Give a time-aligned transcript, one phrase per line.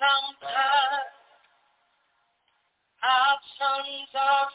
[0.00, 1.12] Is uncut.
[3.04, 4.48] Options are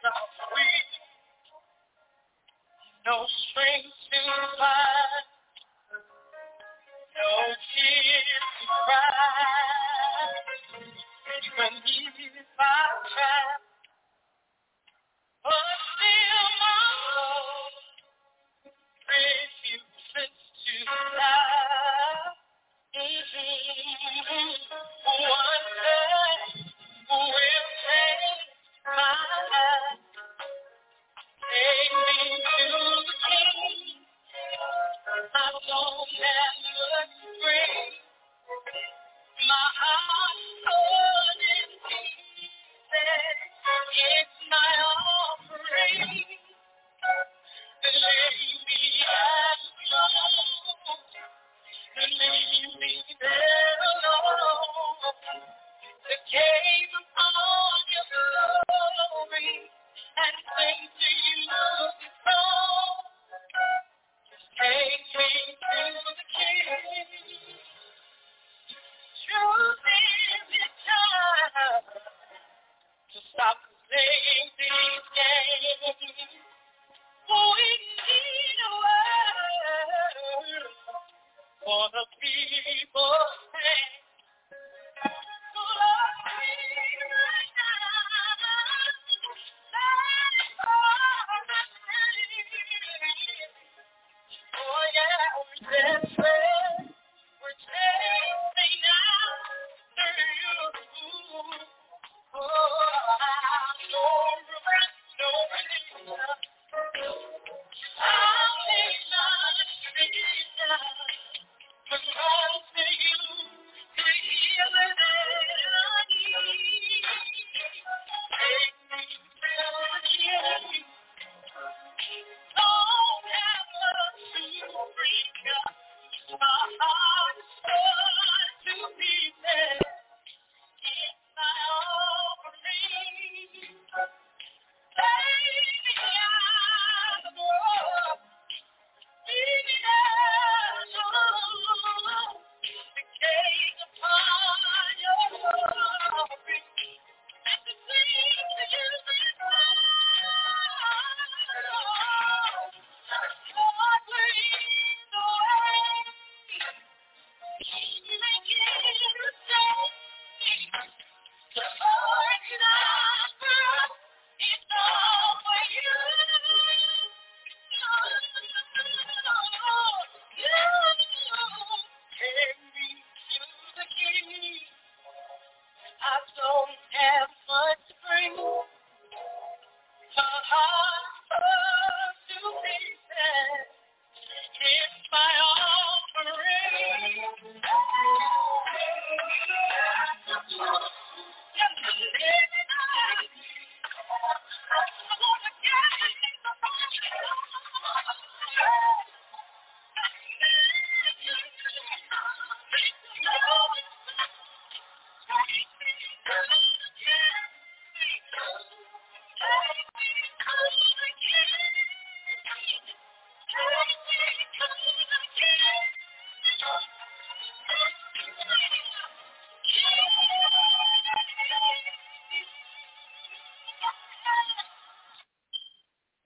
[0.00, 0.90] is I'm weak,
[3.06, 3.24] no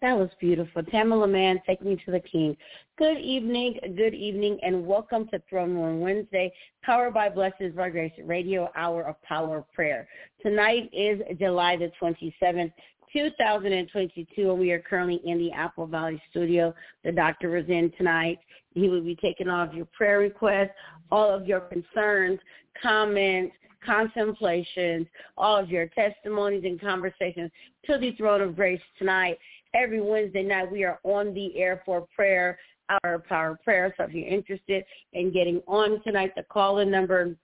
[0.04, 0.82] That was beautiful.
[0.82, 2.54] Tamela Mann, Take Me to the King.
[2.98, 6.52] Good evening, good evening, and welcome to Throne Room Wednesday,
[6.82, 10.06] powered by Blessings by Grace Radio Hour of Power of Prayer.
[10.42, 12.70] Tonight is July the 27th,
[13.14, 16.74] 2022, and we are currently in the Apple Valley studio.
[17.02, 18.40] The doctor is in tonight.
[18.74, 20.72] He will be taking all of your prayer requests,
[21.10, 22.40] all of your concerns,
[22.82, 25.06] comments, contemplations,
[25.38, 27.50] all of your testimonies and conversations
[27.86, 29.38] to the throne of grace tonight
[29.74, 32.58] every Wednesday night we are on the air for prayer,
[33.02, 33.94] our power prayer.
[33.96, 37.34] So if you're interested in getting on tonight, the call-in number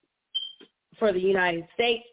[0.98, 2.04] for the United States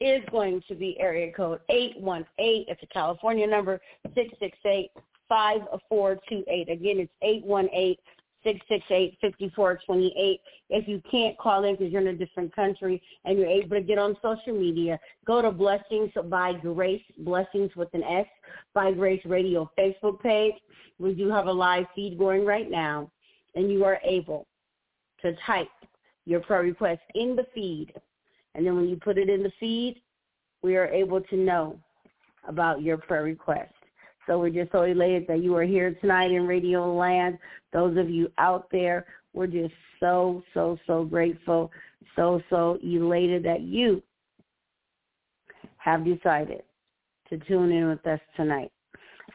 [0.00, 2.66] is going to be area code 818.
[2.68, 3.80] It's a California number,
[4.14, 4.90] 668
[5.28, 6.68] 5428.
[6.68, 7.96] Again, it's 818
[8.44, 10.38] 668-5428.
[10.70, 13.82] If you can't call in because you're in a different country and you're able to
[13.82, 18.26] get on social media, go to Blessings by Grace, Blessings with an S,
[18.74, 20.54] by Grace Radio Facebook page.
[20.98, 23.10] We do have a live feed going right now,
[23.54, 24.46] and you are able
[25.22, 25.68] to type
[26.24, 27.92] your prayer request in the feed.
[28.54, 30.00] And then when you put it in the feed,
[30.62, 31.78] we are able to know
[32.46, 33.72] about your prayer request.
[34.26, 37.38] So we're just so elated that you are here tonight in Radio Land.
[37.72, 41.70] Those of you out there, we're just so, so, so grateful,
[42.14, 44.02] so, so elated that you
[45.78, 46.62] have decided
[47.28, 48.70] to tune in with us tonight.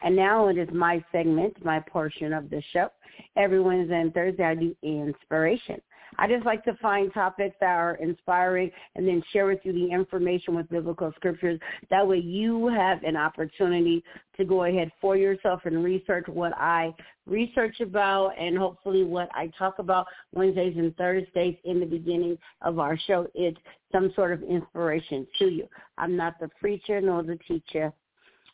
[0.02, 2.88] And now it is my segment, my portion of the show.
[3.36, 5.80] Every Wednesday and Thursday I do inspiration.
[6.16, 9.90] I just like to find topics that are inspiring and then share with you the
[9.92, 11.60] information with biblical scriptures.
[11.90, 14.02] That way you have an opportunity
[14.36, 16.94] to go ahead for yourself and research what I
[17.26, 22.78] research about and hopefully what I talk about Wednesdays and Thursdays in the beginning of
[22.78, 23.28] our show.
[23.34, 23.58] It's
[23.92, 25.68] some sort of inspiration to you.
[25.98, 27.92] I'm not the preacher nor the teacher.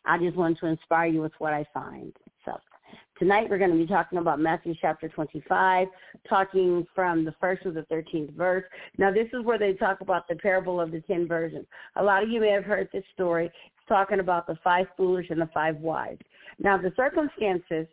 [0.04, 2.12] I just want to inspire you with what I find.
[3.24, 5.88] Tonight we're going to be talking about Matthew chapter 25,
[6.28, 8.64] talking from the first to the 13th verse.
[8.98, 11.64] Now this is where they talk about the parable of the ten virgins.
[11.96, 13.46] A lot of you may have heard this story.
[13.46, 16.18] It's talking about the five foolish and the five wise.
[16.58, 17.86] Now the circumstances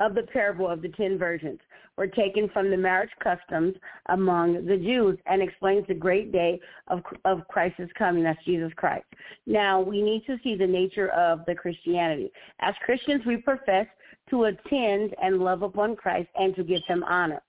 [0.00, 1.60] of the parable of the ten virgins
[1.98, 3.74] were taken from the marriage customs
[4.06, 6.58] among the Jews and explains the great day
[6.88, 8.22] of, of Christ's coming.
[8.22, 9.04] That's Jesus Christ.
[9.44, 12.32] Now, we need to see the nature of the Christianity.
[12.60, 13.86] As Christians, we profess
[14.32, 17.42] to attend and love upon Christ and to give him honor.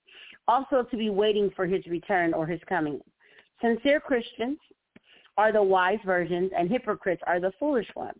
[0.47, 2.99] Also to be waiting for his return or his coming.
[3.61, 4.59] Sincere Christians
[5.37, 8.19] are the wise virgins and hypocrites are the foolish ones.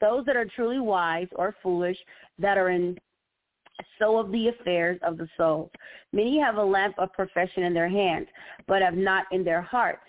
[0.00, 1.98] Those that are truly wise or foolish
[2.38, 2.96] that are in
[3.98, 5.68] so of the affairs of the soul.
[6.12, 8.28] Many have a lamp of profession in their hands,
[8.68, 10.00] but have not in their hearts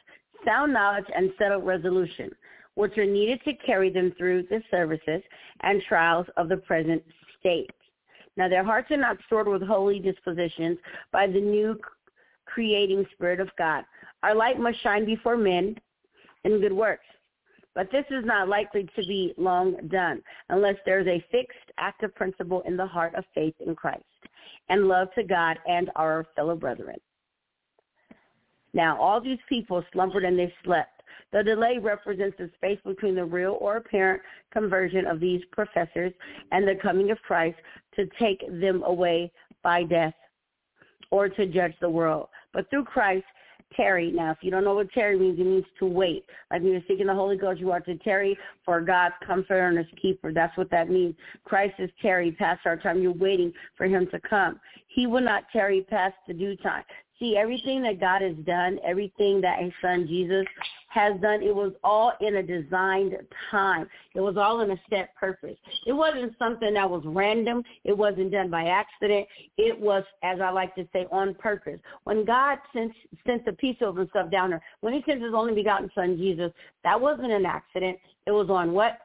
[0.45, 2.29] sound knowledge and settled resolution,
[2.75, 5.21] which are needed to carry them through the services
[5.61, 7.03] and trials of the present
[7.39, 7.71] state.
[8.37, 10.77] Now their hearts are not stored with holy dispositions
[11.11, 11.79] by the new
[12.45, 13.83] creating spirit of God.
[14.23, 15.75] Our light must shine before men
[16.43, 17.05] in good works.
[17.73, 22.15] But this is not likely to be long done unless there is a fixed active
[22.15, 24.03] principle in the heart of faith in Christ
[24.69, 26.95] and love to God and our fellow brethren.
[28.73, 30.94] Now, all these people slumbered and they slept
[31.31, 34.21] the delay represents the space between the real or apparent
[34.51, 36.13] conversion of these professors
[36.51, 37.57] and the coming of Christ
[37.95, 39.31] to take them away
[39.63, 40.13] by death
[41.11, 42.29] or to judge the world.
[42.53, 43.25] But through Christ,
[43.75, 44.11] tarry.
[44.11, 46.25] Now, if you don't know what tarry means, it means to wait.
[46.51, 49.77] Like when you're seeking the Holy Ghost, you are to tarry for God's comforter and
[49.77, 50.31] his keeper.
[50.33, 51.15] That's what that means.
[51.43, 53.01] Christ is tarry past our time.
[53.01, 54.59] You're waiting for him to come.
[54.87, 56.83] He will not tarry past the due time.
[57.19, 60.45] See, everything that God has done, everything that his son Jesus
[60.89, 63.15] has done, it was all in a designed
[63.49, 63.87] time.
[64.15, 65.55] It was all in a set purpose.
[65.85, 67.63] It wasn't something that was random.
[67.85, 69.27] It wasn't done by accident.
[69.57, 71.79] It was, as I like to say, on purpose.
[72.03, 72.91] When God sent,
[73.25, 76.51] sent the piece of himself down there, when he sent his only begotten son, Jesus,
[76.83, 77.97] that wasn't an accident.
[78.25, 78.99] It was on what?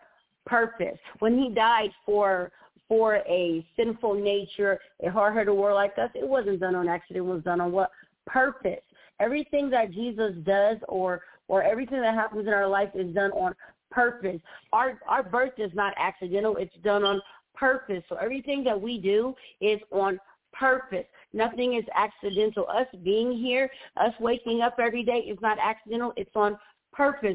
[0.46, 0.98] Purpose.
[1.20, 2.50] When he died for
[2.90, 7.24] for a sinful nature, a hard-headed world like us, it wasn't done on accident.
[7.24, 7.92] It was done on what?
[8.26, 8.82] Purpose.
[9.20, 13.54] Everything that Jesus does or or everything that happens in our life is done on
[13.92, 14.40] purpose.
[14.72, 16.56] Our our birth is not accidental.
[16.56, 17.22] It's done on
[17.54, 18.02] purpose.
[18.08, 20.18] So everything that we do is on
[20.52, 21.06] purpose.
[21.32, 22.66] Nothing is accidental.
[22.68, 26.12] Us being here, us waking up every day is not accidental.
[26.16, 26.58] It's on purpose,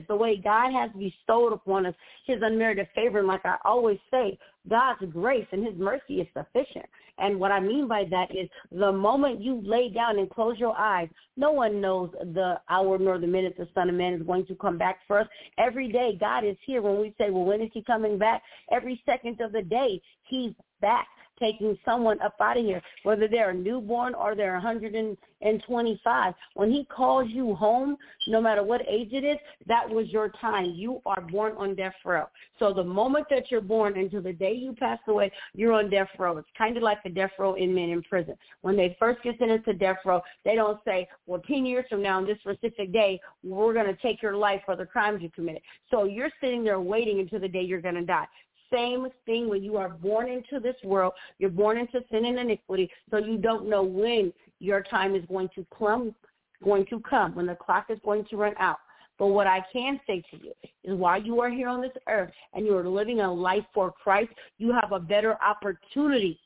[0.07, 1.95] the way God has bestowed upon us
[2.25, 3.19] his unmerited favor.
[3.19, 4.37] And like I always say,
[4.69, 6.85] God's grace and his mercy is sufficient.
[7.17, 10.77] And what I mean by that is the moment you lay down and close your
[10.77, 11.07] eyes,
[11.37, 14.55] no one knows the hour nor the minute the Son of Man is going to
[14.55, 15.27] come back for us.
[15.57, 18.43] Every day God is here when we say, well, when is he coming back?
[18.71, 21.07] Every second of the day He's back
[21.39, 26.33] taking someone up out of here, whether they're a newborn or they're 125.
[26.53, 29.37] When he calls you home, no matter what age it is,
[29.67, 30.73] that was your time.
[30.75, 32.25] You are born on death row.
[32.59, 36.09] So the moment that you're born until the day you pass away, you're on death
[36.17, 36.37] row.
[36.37, 38.35] It's kind of like the death row inmate in prison.
[38.61, 42.01] When they first get sentenced to death row, they don't say, well, 10 years from
[42.01, 45.29] now on this specific day, we're going to take your life for the crimes you
[45.29, 45.61] committed.
[45.91, 48.27] So you're sitting there waiting until the day you're going to die
[48.71, 51.13] same thing when you are born into this world.
[51.39, 55.49] You're born into sin and iniquity, so you don't know when your time is going
[55.55, 56.15] to come,
[56.63, 58.77] going to come, when the clock is going to run out.
[59.17, 60.53] But what I can say to you
[60.83, 63.91] is while you are here on this earth and you are living a life for
[63.91, 66.39] Christ, you have a better opportunity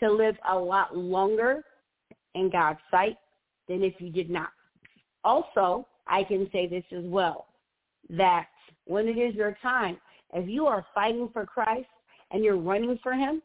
[0.00, 1.62] to live a lot longer
[2.34, 3.16] in God's sight
[3.68, 4.50] than if you did not.
[5.24, 7.46] Also, I can say this as well,
[8.10, 8.46] that
[8.86, 9.98] when it is your time,
[10.36, 11.88] if you are fighting for Christ
[12.30, 13.42] and you're running for him,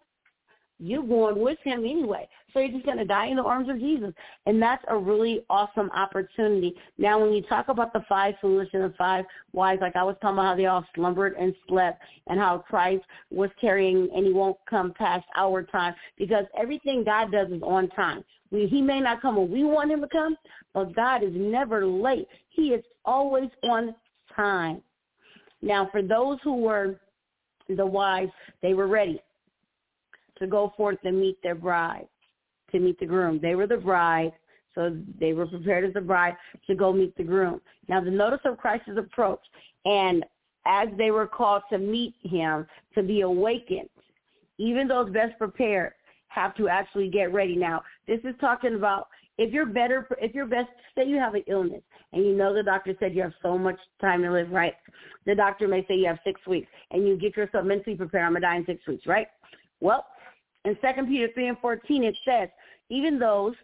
[0.81, 2.27] you're going with him anyway.
[2.51, 4.13] So you're just going to die in the arms of Jesus.
[4.45, 6.73] And that's a really awesome opportunity.
[6.97, 10.15] Now, when you talk about the five foolish and the five wise, like I was
[10.21, 14.33] talking about how they all slumbered and slept and how Christ was carrying and he
[14.33, 18.23] won't come past our time because everything God does is on time.
[18.49, 20.35] He may not come when we want him to come,
[20.73, 22.27] but God is never late.
[22.49, 23.95] He is always on
[24.35, 24.81] time.
[25.61, 26.99] Now, for those who were
[27.69, 29.21] the wives, they were ready
[30.39, 32.07] to go forth and meet their bride,
[32.71, 33.39] to meet the groom.
[33.41, 34.33] They were the bride,
[34.73, 36.35] so they were prepared as the bride
[36.67, 37.61] to go meet the groom.
[37.87, 39.41] Now, the notice of Christ's approach,
[39.85, 40.25] and
[40.65, 42.65] as they were called to meet him,
[42.95, 43.89] to be awakened,
[44.57, 45.93] even those best prepared
[46.27, 47.55] have to actually get ready.
[47.55, 49.07] Now, this is talking about
[49.41, 51.81] if you're better, if you're best, say you have an illness
[52.13, 54.75] and you know the doctor said you have so much time to live, right?
[55.25, 58.33] The doctor may say you have six weeks and you get yourself mentally prepared, I'm
[58.33, 59.27] going to die in six weeks, right?
[59.79, 60.05] Well,
[60.63, 62.49] in 2 Peter 3 and 14, it says,
[62.89, 63.55] even those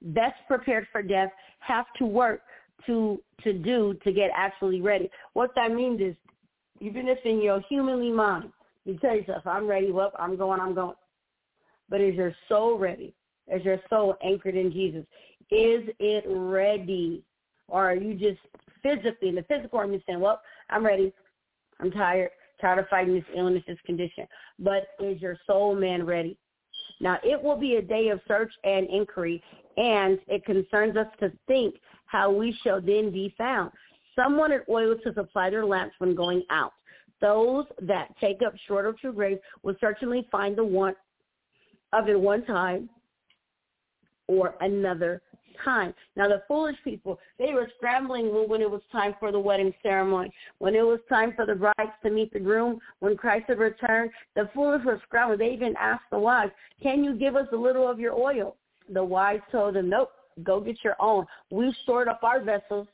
[0.00, 2.40] best prepared for death have to work
[2.86, 5.10] to to do to get actually ready.
[5.34, 6.14] What that means is,
[6.80, 8.50] even if in your humanly mind,
[8.84, 10.96] you tell yourself, I'm ready, well, I'm going, I'm going.
[11.88, 13.14] But is your soul ready?
[13.52, 15.04] Is your soul anchored in Jesus?
[15.50, 17.22] Is it ready?
[17.68, 18.40] Or are you just
[18.82, 21.12] physically, in the physical realm, you saying, well, I'm ready.
[21.80, 24.26] I'm tired, tired of fighting this illness, this condition.
[24.58, 26.38] But is your soul man ready?
[27.00, 29.42] Now, it will be a day of search and inquiry,
[29.76, 31.74] and it concerns us to think
[32.06, 33.70] how we shall then be found.
[34.14, 36.72] Some wanted oil to supply their lamps when going out.
[37.20, 40.96] Those that take up short of true grace will certainly find the want
[41.92, 42.88] of it one time
[44.28, 45.22] or another
[45.64, 45.94] time.
[46.16, 50.30] Now the foolish people, they were scrambling when it was time for the wedding ceremony.
[50.58, 54.10] When it was time for the brides to meet the groom, when Christ had returned,
[54.34, 55.38] the foolish were scrambling.
[55.38, 56.50] They even asked the wise,
[56.82, 58.56] can you give us a little of your oil?
[58.92, 60.10] The wise told them, nope,
[60.42, 61.26] go get your own.
[61.50, 62.86] We've stored up our vessels.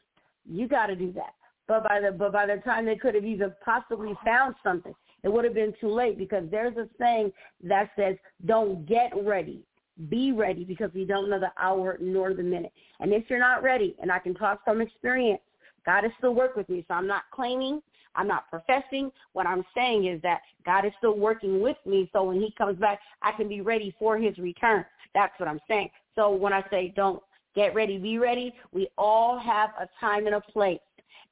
[0.49, 1.35] You got to do that.
[1.69, 5.33] But by the but by the time they could have even possibly found something, it
[5.33, 9.63] would have been too late because there's a saying that says, "Don't get ready,
[10.09, 12.73] be ready because we don't know the hour nor the minute.
[13.01, 15.41] And if you're not ready, and I can talk from experience,
[15.85, 16.85] God is still working with me.
[16.89, 17.83] So I'm not claiming,
[18.15, 19.11] I'm not professing.
[19.33, 22.09] What I'm saying is that God is still working with me.
[22.13, 24.85] So when he comes back, I can be ready for his return.
[25.15, 25.91] That's what I'm saying.
[26.15, 27.23] So when I say don't
[27.55, 30.79] get ready, be ready, we all have a time and a place.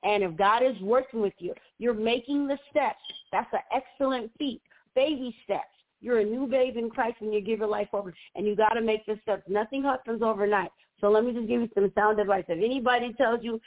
[0.03, 3.01] And if God is working with you, you're making the steps.
[3.33, 4.63] That's an excellent feat.
[4.95, 5.67] Baby steps.
[6.01, 8.71] You're a new babe in Christ when you give your life over, and you got
[8.71, 9.43] to make this step.
[9.49, 10.71] Nothing happens overnight.
[11.01, 12.45] So let me just give you some sound advice.
[12.49, 13.61] If anybody tells you,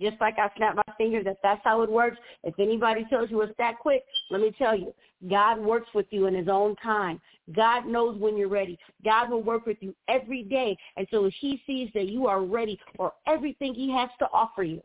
[0.00, 3.40] just like I snap my fingers, that that's how it works, if anybody tells you
[3.42, 4.94] it's that quick, let me tell you,
[5.28, 7.20] God works with you in his own time.
[7.54, 8.78] God knows when you're ready.
[9.04, 13.12] God will work with you every day until he sees that you are ready for
[13.26, 14.82] everything he has to offer you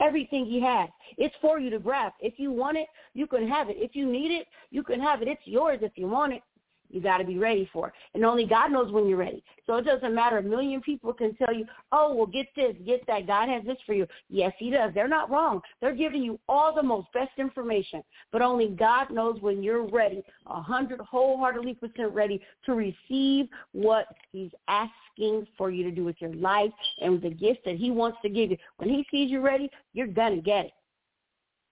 [0.00, 0.88] everything he has.
[1.16, 2.12] It's for you to grab.
[2.20, 3.76] If you want it, you can have it.
[3.78, 5.28] If you need it, you can have it.
[5.28, 6.42] It's yours if you want it.
[6.90, 7.94] You got to be ready for it.
[8.14, 9.42] And only God knows when you're ready.
[9.66, 10.38] So it doesn't matter.
[10.38, 13.26] A million people can tell you, oh, well, get this, get that.
[13.26, 14.06] God has this for you.
[14.30, 14.92] Yes, he does.
[14.94, 15.60] They're not wrong.
[15.80, 18.02] They're giving you all the most best information.
[18.32, 24.06] But only God knows when you're ready, a hundred wholeheartedly percent ready to receive what
[24.32, 28.18] he's asking for you to do with your life and the gifts that he wants
[28.22, 28.56] to give you.
[28.78, 30.72] When he sees you ready, you're going to get it.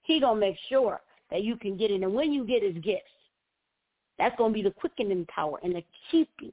[0.03, 2.03] He going to make sure that you can get it.
[2.03, 3.11] And when you get his gifts,
[4.19, 6.53] that's going to be the quickening power and the keeping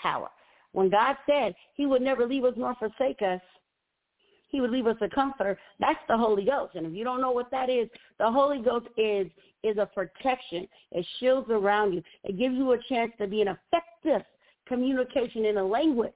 [0.00, 0.28] power.
[0.72, 3.40] When God said he would never leave us nor forsake us,
[4.48, 5.58] he would leave us a comforter.
[5.80, 6.74] That's the Holy Ghost.
[6.74, 7.88] And if you don't know what that is,
[8.18, 9.26] the Holy Ghost is
[9.62, 10.66] is a protection.
[10.90, 12.02] It shields around you.
[12.24, 14.22] It gives you a chance to be an effective
[14.66, 16.12] communication in a language.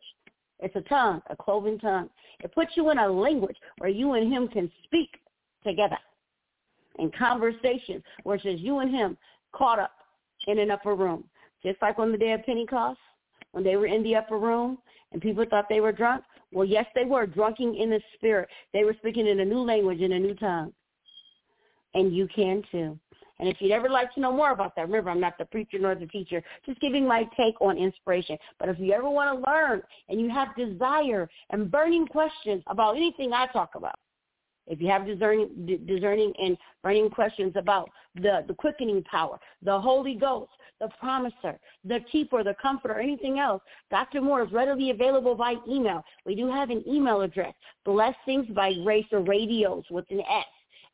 [0.59, 2.11] It's a tongue, a cloven tongue.
[2.41, 5.11] It puts you in a language where you and him can speak
[5.65, 5.99] together
[6.99, 9.17] in conversation where it says you and him
[9.53, 9.93] caught up
[10.47, 11.25] in an upper room.
[11.63, 12.99] Just like on the day of Pentecost,
[13.53, 14.79] when they were in the upper room
[15.13, 16.25] and people thought they were drunk.
[16.53, 18.49] Well, yes, they were drunken in the spirit.
[18.73, 20.73] They were speaking in a new language, in a new tongue.
[21.95, 22.99] And you can too.
[23.39, 25.79] And if you'd ever like to know more about that, remember, I'm not the preacher
[25.79, 28.39] nor the teacher, just giving my take on inspiration.
[28.59, 32.97] But if you ever want to learn and you have desire and burning questions about
[32.97, 33.99] anything I talk about,
[34.67, 35.49] if you have discerning,
[35.87, 42.01] discerning and burning questions about the, the quickening power, the Holy Ghost, the promiser, the
[42.11, 44.21] keeper, the comforter, anything else, Dr.
[44.21, 46.05] Moore is readily available by email.
[46.25, 47.55] We do have an email address,
[47.85, 50.45] blessings by grace or radios with an S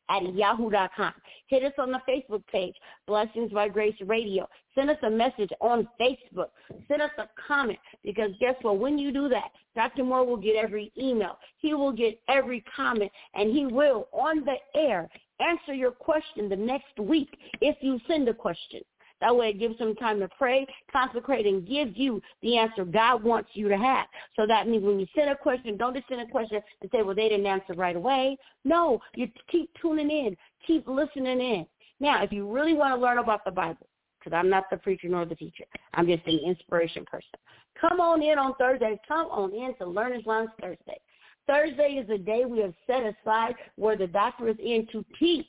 [0.09, 1.13] at yahoo.com.
[1.47, 2.75] Hit us on the Facebook page,
[3.07, 4.47] Blessings by Grace Radio.
[4.75, 6.49] Send us a message on Facebook.
[6.87, 8.79] Send us a comment because guess what?
[8.79, 10.03] When you do that, Dr.
[10.03, 11.37] Moore will get every email.
[11.57, 16.55] He will get every comment and he will, on the air, answer your question the
[16.55, 17.29] next week
[17.61, 18.81] if you send a question.
[19.23, 23.23] That way it gives them time to pray, consecrate, and give you the answer God
[23.23, 24.05] wants you to have.
[24.35, 27.03] So that means when you send a question, don't just send a question and say,
[27.03, 28.37] well, they didn't answer right away.
[28.65, 30.35] No, you keep tuning in,
[30.67, 31.65] keep listening in.
[32.01, 33.87] Now, if you really want to learn about the Bible,
[34.19, 35.63] because I'm not the preacher nor the teacher.
[35.93, 37.39] I'm just an inspiration person.
[37.79, 38.99] Come on in on Thursday.
[39.07, 40.99] Come on in to Learner's Lounge Thursday.
[41.47, 45.45] Thursday is a day we have set aside where the doctor is in to teach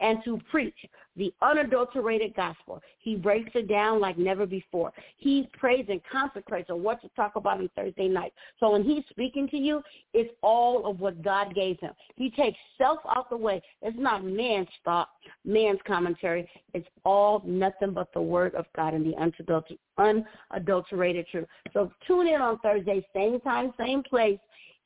[0.00, 0.76] and to preach
[1.16, 2.80] the unadulterated gospel.
[3.00, 4.92] He breaks it down like never before.
[5.16, 8.32] He prays and consecrates on what to talk about on Thursday night.
[8.60, 9.82] So when he's speaking to you,
[10.14, 11.92] it's all of what God gave him.
[12.14, 13.60] He takes self out the way.
[13.82, 15.08] It's not man's thought,
[15.44, 16.48] man's commentary.
[16.72, 19.16] It's all nothing but the word of God and the
[19.98, 21.46] unadulterated truth.
[21.72, 24.38] So tune in on Thursday, same time, same place,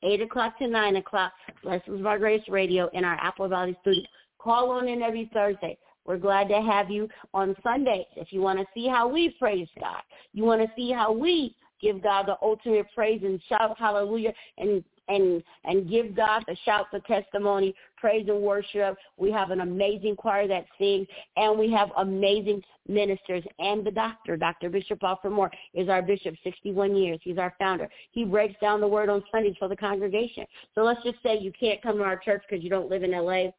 [0.03, 1.31] 8 o'clock to 9 o'clock,
[1.63, 4.03] Blessings by Grace Radio in our Apple Valley studio.
[4.43, 5.77] Call on in every Thursday.
[6.05, 8.05] We're glad to have you on Sundays.
[8.17, 10.01] If you want to see how we praise God,
[10.33, 14.83] you want to see how we give God the ultimate praise and shout hallelujah and
[15.09, 18.97] and and give God the shout, the testimony, praise and worship.
[19.17, 23.43] We have an amazing choir that sings, and we have amazing ministers.
[23.59, 24.69] And the doctor, Dr.
[24.69, 27.19] Bishop Alfred Moore, is our bishop, 61 years.
[27.23, 27.89] He's our founder.
[28.11, 30.45] He breaks down the word on Sundays for the congregation.
[30.75, 33.13] So let's just say you can't come to our church because you don't live in
[33.13, 33.53] L.A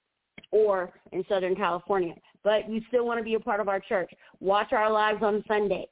[0.51, 2.15] or in Southern California.
[2.43, 4.13] But you still want to be a part of our church.
[4.41, 5.87] Watch our lives on Sunday.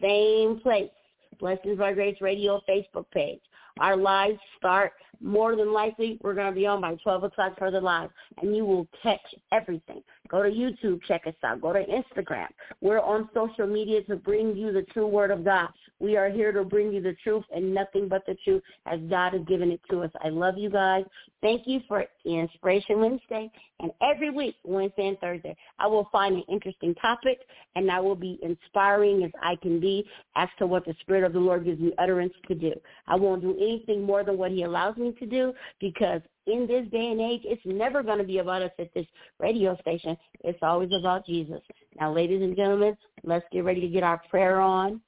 [0.00, 0.90] Same place.
[1.38, 3.40] Blessings by Grace Radio Facebook page.
[3.78, 7.70] Our lives start more than likely we're going to be on by 12 o'clock for
[7.70, 9.20] the live, and you will catch
[9.52, 10.02] everything.
[10.28, 11.60] Go to YouTube, check us out.
[11.60, 12.48] Go to Instagram.
[12.80, 15.68] We're on social media to bring you the true word of God.
[16.00, 19.34] We are here to bring you the truth and nothing but the truth as God
[19.34, 20.10] has given it to us.
[20.24, 21.04] I love you guys.
[21.42, 23.50] Thank you for Inspiration Wednesday.
[23.80, 27.40] And every week, Wednesday and Thursday, I will find an interesting topic
[27.76, 31.32] and I will be inspiring as I can be as to what the Spirit of
[31.34, 32.72] the Lord gives me utterance to do.
[33.06, 36.86] I won't do anything more than what he allows me to do because in this
[36.90, 39.06] day and age, it's never going to be about us at this
[39.38, 40.16] radio station.
[40.44, 41.60] It's always about Jesus.
[41.98, 45.00] Now, ladies and gentlemen, let's get ready to get our prayer on,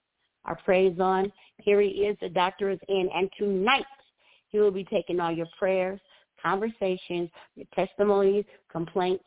[0.44, 1.32] our praise on.
[1.58, 2.16] Here he is.
[2.20, 3.08] The doctor is in.
[3.14, 3.84] And tonight,
[4.48, 6.00] he will be taking all your prayers,
[6.42, 9.24] conversations, your testimonies, complaints,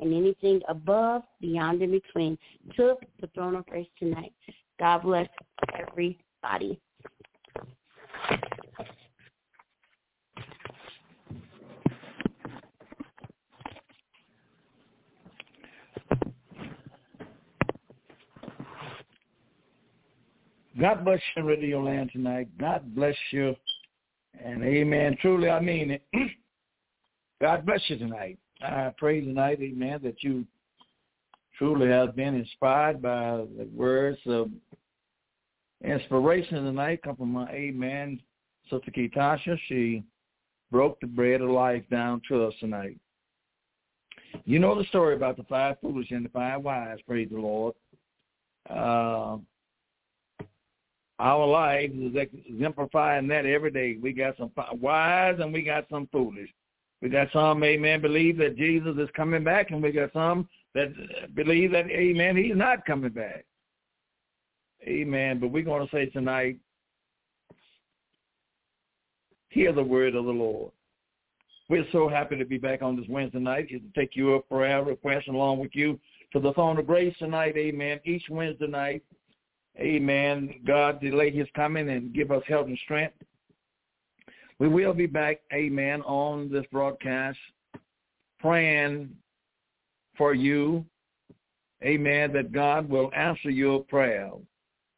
[0.00, 2.38] and anything above, beyond, and between
[2.76, 4.32] to the throne of grace tonight.
[4.78, 5.28] God bless
[5.74, 6.80] everybody.
[20.80, 22.48] God bless you, Radio Land tonight.
[22.58, 23.56] God bless you.
[24.44, 25.16] And amen.
[25.20, 26.02] Truly, I mean it.
[27.40, 28.38] God bless you tonight.
[28.60, 30.44] I pray tonight, amen, that you
[31.56, 34.50] truly have been inspired by the words of
[35.84, 37.00] inspiration tonight.
[37.02, 38.20] Come from my amen,
[38.70, 39.58] Sister Ketasha.
[39.68, 40.04] She
[40.70, 42.98] broke the bread of life down to us tonight.
[44.44, 47.74] You know the story about the five foolish and the five wise, praise the Lord.
[48.68, 49.38] Uh,
[51.18, 52.14] our lives is
[52.48, 53.98] exemplifying that every day.
[54.00, 56.48] We got some wise and we got some foolish.
[57.00, 60.88] We got some, amen, believe that Jesus is coming back, and we got some that
[60.88, 63.44] uh, believe that, amen, he's not coming back.
[64.82, 65.38] Amen.
[65.38, 66.58] But we're going to say tonight,
[69.50, 70.72] hear the word of the Lord.
[71.68, 74.82] We're so happy to be back on this Wednesday night to take you your prayer
[74.82, 76.00] request along with you
[76.32, 77.56] to the throne of grace tonight.
[77.56, 78.00] Amen.
[78.04, 79.02] Each Wednesday night.
[79.80, 80.54] Amen.
[80.66, 83.14] God delay his coming and give us health and strength.
[84.58, 87.38] We will be back, amen, on this broadcast
[88.40, 89.10] praying
[90.16, 90.84] for you,
[91.84, 94.30] amen, that God will answer your prayer.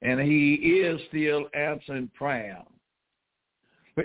[0.02, 2.62] And he is still answering prayer.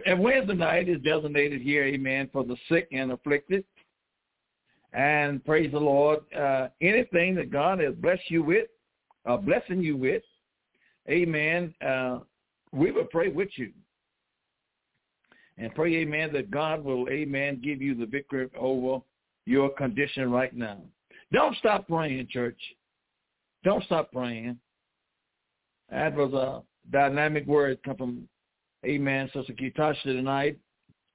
[0.06, 3.64] And Wednesday night is designated here, amen, for the sick and afflicted.
[4.92, 8.68] And praise the Lord, uh, anything that God has blessed you with,
[9.26, 10.24] uh, blessing you with,
[11.10, 12.20] amen, uh,
[12.72, 13.72] we will pray with you.
[15.58, 19.02] And pray, amen, that God will, amen, give you the victory over
[19.46, 20.80] your condition right now.
[21.32, 22.60] Don't stop praying, church.
[23.64, 24.60] Don't stop praying.
[25.90, 28.30] That was a dynamic word come from,
[28.86, 30.58] amen, Sister Kitasha tonight.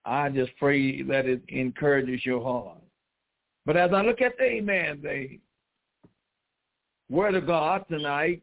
[0.05, 2.79] I just pray that it encourages your heart.
[3.67, 5.39] But as I look at the, amen, the
[7.11, 8.43] word of God tonight,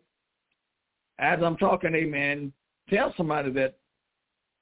[1.20, 2.52] as I'm talking, amen,
[2.90, 3.78] tell somebody that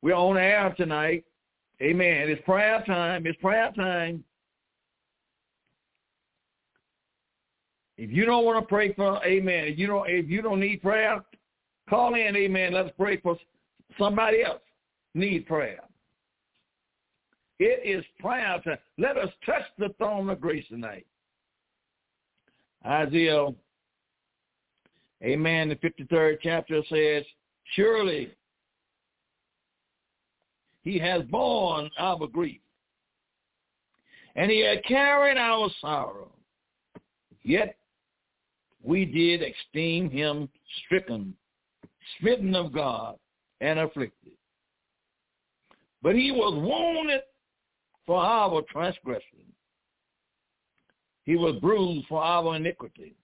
[0.01, 1.25] we're on air tonight.
[1.81, 2.29] Amen.
[2.29, 3.25] It's prayer time.
[3.25, 4.23] It's prayer time.
[7.97, 9.65] If you don't want to pray for, amen.
[9.65, 11.23] If you don't, if you don't need prayer,
[11.89, 12.73] call in, amen.
[12.73, 13.37] Let's pray for
[13.97, 14.61] somebody else
[15.13, 15.79] need prayer.
[17.59, 18.77] It is prayer time.
[18.97, 21.05] Let us touch the throne of grace tonight.
[22.85, 23.47] Isaiah,
[25.25, 27.23] amen, the 53rd chapter says,
[27.73, 28.31] Surely
[30.83, 32.61] he has borne our grief,
[34.35, 36.31] and he had carried our sorrow.
[37.43, 37.75] Yet
[38.83, 40.47] we did esteem him
[40.85, 41.35] stricken,
[42.19, 43.17] smitten of God,
[43.61, 44.33] and afflicted.
[46.03, 47.21] But he was wounded
[48.05, 49.39] for our transgression.
[51.23, 53.15] He was bruised for our iniquity.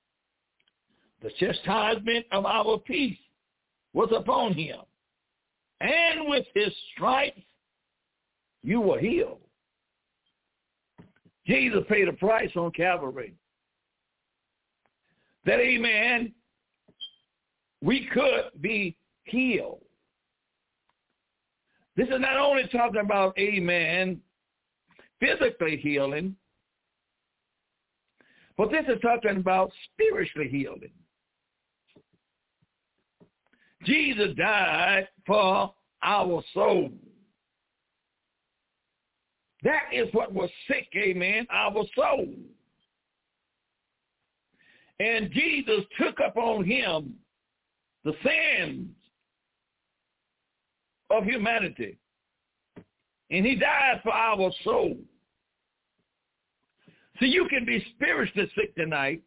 [1.21, 3.17] The chastisement of our peace
[3.93, 4.79] was upon him.
[5.79, 7.41] And with his stripes
[8.63, 9.39] you were healed.
[11.45, 13.33] Jesus paid a price on Calvary.
[15.45, 16.33] That, amen,
[17.81, 19.81] we could be healed.
[21.95, 24.21] This is not only talking about, amen,
[25.19, 26.35] physically healing,
[28.55, 30.91] but this is talking about spiritually healing.
[33.85, 36.91] Jesus died for our soul.
[39.63, 42.27] That is what was sick, amen, our soul.
[44.99, 47.15] And Jesus took upon him
[48.03, 48.89] the sins
[51.09, 51.97] of humanity.
[53.29, 54.97] And he died for our soul.
[57.19, 59.21] So you can be spiritually sick tonight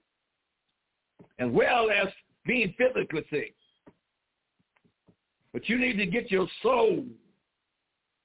[1.38, 2.08] as well as
[2.44, 3.54] being physically sick.
[5.54, 7.04] But you need to get your soul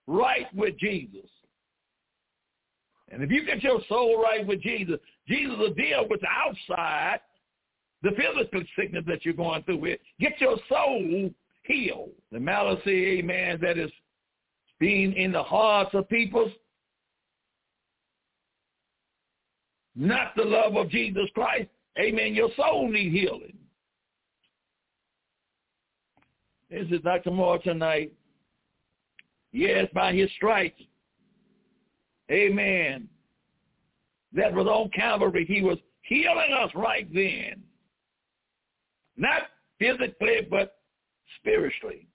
[0.08, 1.30] right with Jesus.
[3.12, 7.20] And if you get your soul right with Jesus, Jesus will deal with the outside,
[8.02, 10.00] the physical sickness that you're going through with.
[10.20, 11.30] Get your soul
[11.64, 12.10] healed.
[12.32, 13.92] The malice, amen, that is
[14.80, 16.52] being in the hearts of people,
[19.96, 23.59] not the love of Jesus Christ, amen, your soul need healing.
[26.70, 27.32] This is Dr.
[27.32, 28.14] Moore tonight.
[29.52, 30.82] Yes, by his stripes,
[32.32, 33.08] Amen.
[34.34, 35.46] That was on Calvary.
[35.48, 37.64] He was healing us right then.
[39.18, 39.44] Not
[39.80, 40.78] physically, but
[41.40, 42.08] spiritually.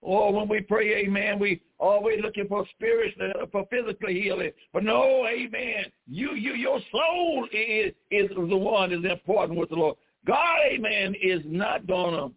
[0.00, 4.52] Or when we pray, amen, we always looking for spiritual, uh, for physical healing.
[4.72, 5.86] But no, amen.
[6.06, 9.96] You, you, your soul is, is the one is important with the Lord.
[10.26, 12.28] God, amen, is not gonna,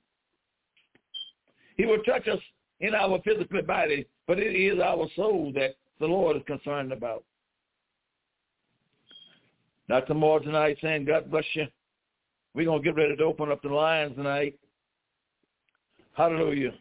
[1.77, 2.39] he will touch us
[2.79, 7.23] in our physical body, but it is our soul that the Lord is concerned about.
[9.87, 10.13] Dr.
[10.13, 11.65] Moore tonight saying, God bless you.
[12.53, 14.57] We're going to get ready to open up the lines tonight.
[16.13, 16.73] Hallelujah.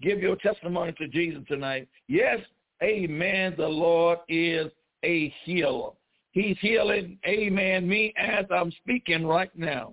[0.00, 1.88] Give your testimony to Jesus tonight.
[2.06, 2.38] Yes,
[2.82, 4.70] amen, the Lord is
[5.04, 5.90] a healer.
[6.30, 9.92] He's healing, amen, me as I'm speaking right now.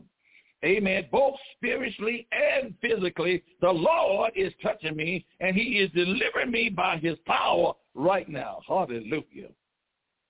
[0.63, 1.05] Amen.
[1.11, 6.97] Both spiritually and physically, the Lord is touching me and he is delivering me by
[6.97, 8.61] his power right now.
[8.67, 9.49] Hallelujah.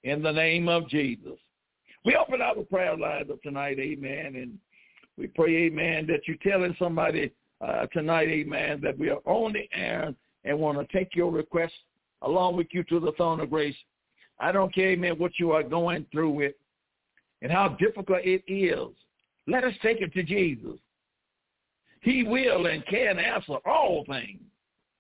[0.04, 1.38] In the name of Jesus.
[2.04, 4.60] We open our prayer lines up tonight, amen, and
[5.18, 9.68] we pray, amen, that you're telling somebody uh, tonight, amen, that we are on the
[9.74, 11.74] air and want to take your request
[12.22, 13.76] along with you to the throne of grace.
[14.40, 16.54] I don't care, amen, what you are going through with
[17.42, 18.96] and how difficult it is.
[19.48, 20.80] Let us take it to Jesus.
[22.02, 24.42] He will and can answer all things.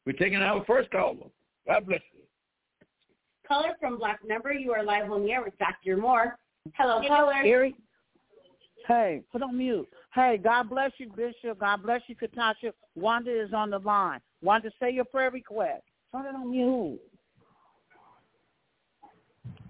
[0.05, 1.27] We're taking our first caller.
[1.67, 2.21] God bless you.
[3.47, 5.97] Caller from Black Number, you are live on the air with Dr.
[5.97, 6.37] Moore.
[6.73, 7.33] Hello, caller.
[7.43, 7.75] Eric.
[8.87, 9.87] Hey, put on mute.
[10.13, 11.59] Hey, God bless you, Bishop.
[11.59, 12.71] God bless you, Katasha.
[12.95, 14.19] Wanda is on the line.
[14.41, 15.83] Wanda, say your prayer request.
[16.11, 16.99] Turn it on mute.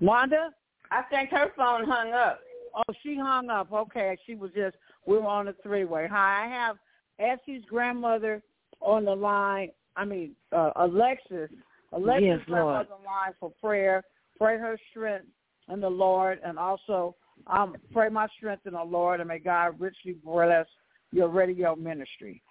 [0.02, 0.52] Wanda?
[0.92, 2.40] I think her phone hung up.
[2.76, 3.72] Oh, she hung up.
[3.72, 6.08] Okay, she was just, we were on a three-way.
[6.12, 6.78] Hi, I have
[7.20, 8.42] Essie's grandmother
[8.82, 9.70] on the line.
[9.96, 11.50] I mean, uh, Alexis.
[11.94, 12.88] Alexis Yes, grandmother Lord.
[12.92, 14.04] on the line for prayer.
[14.38, 15.28] Pray her strength
[15.72, 17.16] in the Lord, and also
[17.48, 20.68] um, pray my strength in the Lord, and may God richly bless
[21.12, 22.42] your radio ministry.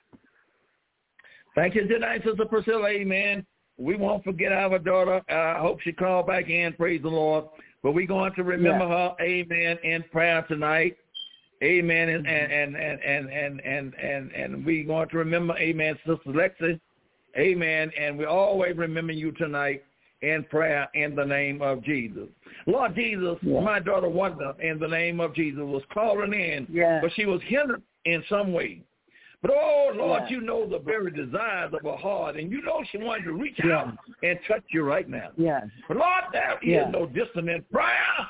[1.55, 2.89] Thank you tonight, Sister Priscilla.
[2.89, 3.45] Amen.
[3.77, 5.21] We won't forget our daughter.
[5.31, 6.73] Uh, I hope she called back in.
[6.73, 7.45] Praise the Lord.
[7.85, 9.15] But we're going to remember her.
[9.21, 9.79] Amen.
[9.85, 10.97] In prayer tonight.
[11.63, 12.09] Amen.
[12.09, 15.55] And and and and and and and and we're going to remember.
[15.59, 15.97] Amen.
[16.07, 16.81] Sister Lexi.
[17.37, 17.91] Amen.
[18.01, 19.85] And we always remember you tonight
[20.23, 22.29] in prayer in the name of Jesus.
[22.67, 27.01] Lord Jesus, my daughter Wanda, in the name of Jesus, was calling in, Yes.
[27.03, 28.81] but she was hindered in some way.
[29.45, 30.31] But oh Lord, Yes.
[30.31, 33.59] you know the very desires of her heart, and you know she wanted to reach
[33.59, 33.73] Yes.
[33.73, 35.33] out and touch you right now.
[35.37, 35.67] Yes.
[35.87, 36.91] But Lord, there is Yes.
[36.91, 38.27] no in prayer.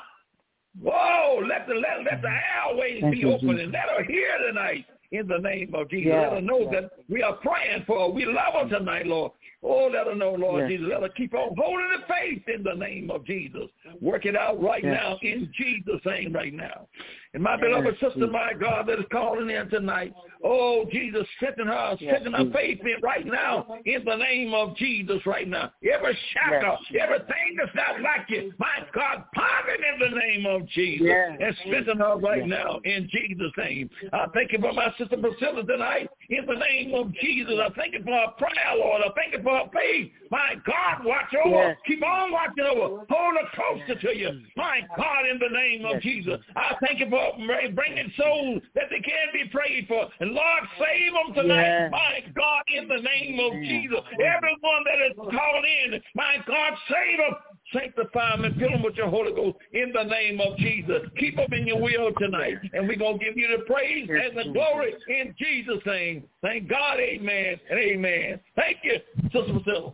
[0.81, 2.69] Whoa, let the let, let the mm-hmm.
[2.69, 3.63] airways Thank be you, open Jesus.
[3.63, 6.07] and let her hear tonight in the name of Jesus.
[6.07, 6.21] Yes.
[6.23, 6.71] Let her know Yes.
[6.73, 8.09] that we are praying for her.
[8.09, 9.31] We love her tonight, Lord.
[9.63, 10.71] Oh, let her know, Lord Yes.
[10.71, 10.87] Jesus.
[10.89, 13.69] Let her keep on holding the faith in the name of Jesus.
[14.01, 16.89] Work it out right now in Jesus' name right now.
[17.35, 18.31] And my Yes, beloved sister, Jesus.
[18.31, 20.15] my God, that is calling in tonight.
[20.41, 24.73] Oh, Jesus, strengthen her, Yes, strengthen her faith in right now in the name of
[24.77, 25.73] Jesus right now.
[25.83, 27.03] Every shackle, Yes.
[27.03, 31.07] everything that's not like you, my God, pardon in the name of Jesus.
[31.41, 33.89] And strengthen her right now in Jesus' name.
[34.13, 37.59] I thank you for my sister Priscilla tonight in the name of Jesus.
[37.59, 39.01] I thank you for her prayer, Lord.
[39.01, 40.09] I thank you for her faith.
[40.31, 41.77] My God, watch over.
[41.85, 43.05] Keep on watching over.
[43.09, 44.41] Hold her closer to you.
[44.55, 46.39] My God, in the name of Jesus.
[46.55, 47.24] I thank you for
[47.73, 50.07] bringing souls that they can be prayed for.
[50.19, 51.65] And Lord, save them tonight.
[51.65, 51.91] Yes.
[51.91, 53.63] My God, in the name of Amen.
[53.63, 53.99] Jesus.
[54.13, 57.35] Everyone that is called in, my God, save them.
[57.73, 61.01] Sanctify them and fill them with your Holy Ghost in the name of Jesus.
[61.17, 62.57] Keep them in your will tonight.
[62.73, 66.25] And we're going to give you the praise and the glory in Jesus' name.
[66.43, 68.39] Thank God, amen and amen.
[68.55, 69.93] Thank you, Sister Priscilla.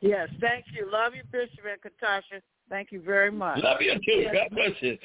[0.00, 0.90] Yes, thank you.
[0.90, 2.40] Love you, Bishop and Katasha.
[2.70, 3.62] Thank you very much.
[3.62, 4.26] Love you too.
[4.32, 4.96] God bless you.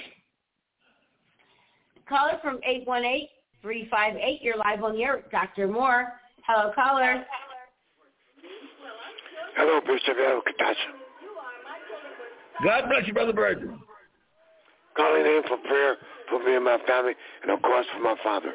[2.08, 2.60] Caller from
[3.66, 5.68] 818-358, you're live on the air Dr.
[5.68, 6.14] Moore.
[6.46, 7.26] Hello, caller.
[9.56, 10.92] Hello, Bishop El Katasha.
[12.64, 13.80] God bless you, Brother Virgin.
[14.96, 15.96] Calling in for prayer
[16.30, 18.54] for me and my family, and of course for my father.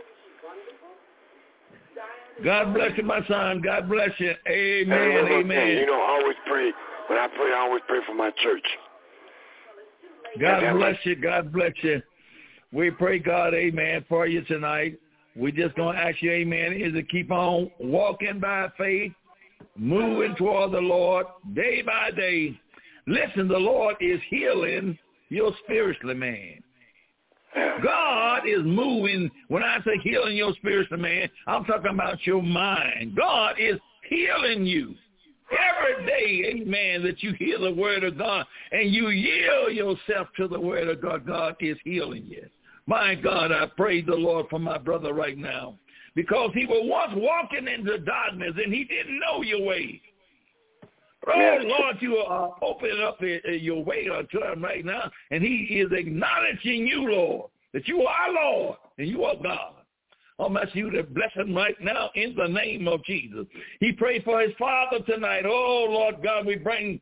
[2.44, 3.60] God bless you, my son.
[3.60, 4.30] God bless you.
[4.30, 4.88] and Amen.
[4.88, 5.76] one more thing, Amen.
[5.78, 6.72] you know, I always pray.
[7.08, 8.64] When I pray, I always pray for my church.
[10.40, 11.16] God bless you.
[11.16, 12.00] God bless you.
[12.72, 14.98] We pray, God, amen, for you tonight.
[15.34, 19.12] we just going to ask you, amen, is to keep on walking by faith,
[19.76, 22.58] moving toward the Lord day by day.
[23.06, 24.96] Listen, the Lord is healing
[25.30, 26.62] your spiritually, man.
[27.82, 29.30] God is moving.
[29.48, 33.16] When I say healing your spiritually, man, I'm talking about your mind.
[33.16, 34.94] God is healing you.
[35.50, 40.46] Every day, amen, that you hear the word of God and you yield yourself to
[40.46, 42.46] the word of God, God is healing you.
[42.86, 45.78] My God, I praise the Lord for my brother right now
[46.14, 50.00] because he was once walking into darkness and he didn't know your way.
[51.26, 51.58] Oh.
[51.62, 56.86] Lord, you are opening up your way unto him right now, and he is acknowledging
[56.86, 59.74] you, Lord, that you are Lord and you are God.
[60.38, 63.46] I'm asking you to bless him right now in the name of Jesus.
[63.80, 65.44] He prayed for his father tonight.
[65.44, 67.00] Oh, Lord God, we bring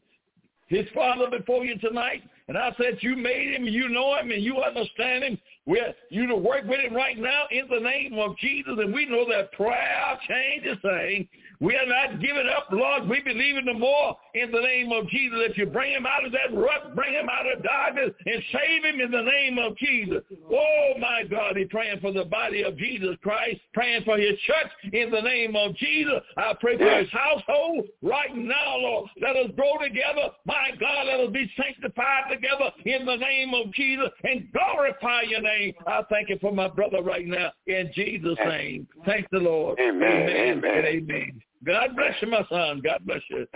[0.69, 2.23] his father before you tonight.
[2.49, 5.39] And I said, you made him, you know him, and you understand him.
[5.67, 8.73] We're you to work with him right now in the name of Jesus.
[8.79, 11.27] And we know that prayer changes things.
[11.61, 13.09] We are not giving up, Lord.
[13.09, 16.25] We believe in the more in the name of Jesus that you bring him out
[16.25, 19.77] of that rut, bring him out of darkness, and save him in the name of
[19.77, 20.23] Jesus.
[20.53, 24.71] Oh, my God, he's praying for the body of Jesus Christ, praying for his church
[24.93, 26.21] in the name of Jesus.
[26.37, 29.11] I pray for his household right now, Lord.
[29.21, 30.31] Let us grow together.
[30.47, 35.43] My God, let us be sanctified together in the name of Jesus and glorify your
[35.43, 35.75] name.
[35.87, 38.87] I thank you for my brother right now in Jesus' name.
[39.05, 39.79] Thank the Lord.
[39.81, 40.29] Amen.
[40.29, 40.65] Amen.
[40.65, 40.85] Amen.
[40.85, 41.43] Amen.
[41.65, 42.81] God bless you, my son.
[42.83, 43.47] God bless you.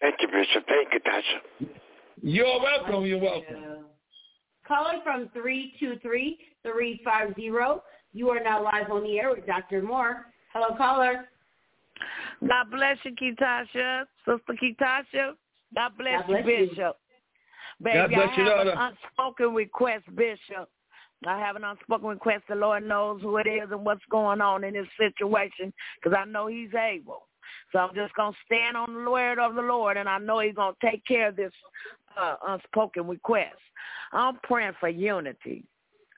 [0.00, 0.64] Thank you, Bishop.
[0.68, 1.40] Thank you, Tasha.
[2.22, 3.04] You're welcome.
[3.04, 3.84] You're welcome.
[4.66, 5.28] Caller from
[6.64, 7.80] 323-350.
[8.12, 9.82] You are now live on the air with Dr.
[9.82, 10.26] Moore.
[10.52, 11.28] Hello, caller.
[12.46, 14.06] God bless you, Ketasha.
[14.24, 15.34] Sister Ketasha.
[15.74, 16.68] God bless, God bless you, you.
[16.68, 16.96] Bishop.
[17.82, 18.70] Baby, God bless I have daughter.
[18.70, 20.68] an unspoken request, Bishop.
[21.26, 22.44] I have an unspoken request.
[22.48, 26.24] The Lord knows who it is and what's going on in this situation because I
[26.24, 27.27] know he's able.
[27.72, 30.40] So I'm just going to stand on the word of the Lord, and I know
[30.40, 31.52] he's going to take care of this
[32.18, 33.56] uh, unspoken request.
[34.12, 35.64] I'm praying for unity.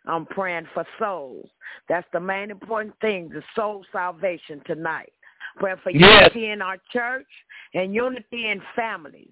[0.07, 1.49] I'm praying for souls.
[1.89, 5.13] That's the main important thing, the soul salvation tonight.
[5.57, 6.31] Praying for Yes.
[6.35, 7.27] unity in our church
[7.75, 9.31] and unity in families.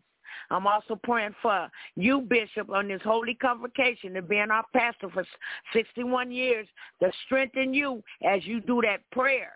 [0.51, 5.25] I'm also praying for you, Bishop, on this holy convocation and being our pastor for
[5.73, 6.67] 61 years
[7.03, 9.55] to strengthen you as you do that prayer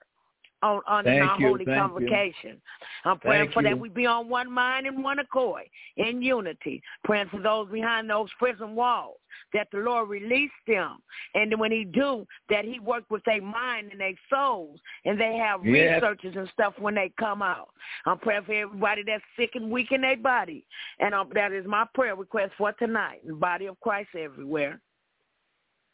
[0.62, 1.80] on, on in our you, holy thank you.
[1.80, 2.60] convocation.
[3.04, 3.68] I'm praying Thank for you.
[3.68, 5.64] that we be on one mind and one accord
[5.96, 6.82] in unity.
[7.04, 9.16] Praying for those behind those prison walls
[9.54, 10.98] that the Lord release them,
[11.34, 15.36] and when He do, that He work with their mind and their souls, and they
[15.36, 16.02] have Yes.
[16.02, 17.70] researches and stuff when they come out.
[18.06, 20.66] I'm praying for everybody that's sick and weak in their body,
[20.98, 23.20] and um, that is my prayer request for tonight.
[23.26, 24.80] The body of Christ everywhere.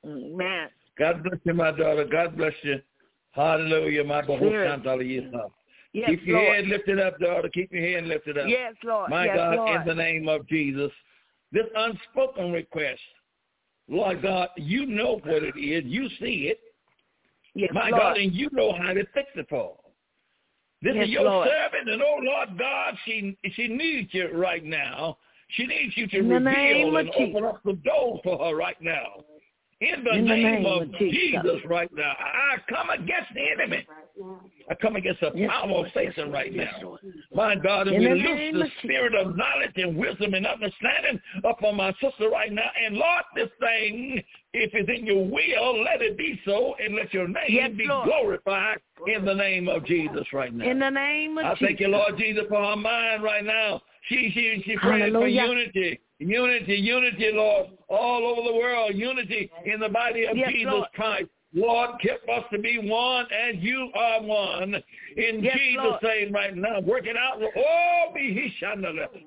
[0.04, 0.68] Amen.
[0.98, 2.04] God bless you, my daughter.
[2.04, 2.81] God bless you.
[3.38, 4.22] Hallelujah, my.
[4.22, 5.09] Bahusantala
[5.92, 6.57] yes, Keep your Lord.
[6.57, 7.48] head lifted up, daughter.
[7.48, 8.48] Keep your head lifted up.
[8.48, 9.11] Yes, Lord.
[9.11, 9.81] My yes, God, Lord.
[9.81, 10.90] in the name of Jesus.
[11.53, 13.01] This unspoken request,
[13.88, 15.85] Lord God, you know what it is.
[15.87, 16.59] You see it.
[17.55, 18.03] yes, My Lord.
[18.03, 19.77] God, and you know how to fix it for.
[20.83, 21.48] This Yes, is your Lord.
[21.48, 25.16] servant, and oh Lord God, she she needs you right now.
[25.51, 27.37] She needs you to In the name reveal and Jesus.
[27.37, 29.24] open up the door for her right now.
[29.81, 31.41] In the, In the name, name of Jesus.
[31.41, 33.87] Jesus right now, I come against the enemy.
[34.69, 35.87] I come against the Yes, power Lord.
[35.87, 36.88] of Satan right Yes, now.
[36.88, 37.01] Lord.
[37.33, 40.47] My God, and In we the loose the of spirit of knowledge and wisdom and
[40.47, 42.69] understanding upon my sister right now.
[42.85, 44.21] And Lord, this thing,
[44.53, 47.87] if it's in your will, let it be so, and let your name Yes, be
[47.87, 48.09] Lord.
[48.09, 50.69] glorified in the name of Jesus right now.
[50.69, 51.62] In the name of I Jesus.
[51.62, 53.81] I thank you, Lord Jesus, for her mind right now.
[54.09, 59.81] She she she praying for unity, unity, unity, Lord, all over the world, unity in
[59.81, 60.88] the body of Yes, Jesus Lord.
[60.94, 61.29] Christ.
[61.54, 64.74] Lord, keep us to be one as you are one.
[65.16, 66.02] In Yes, Jesus' Lord.
[66.02, 67.40] name right now, work it out.
[67.42, 68.48] Oh, be he.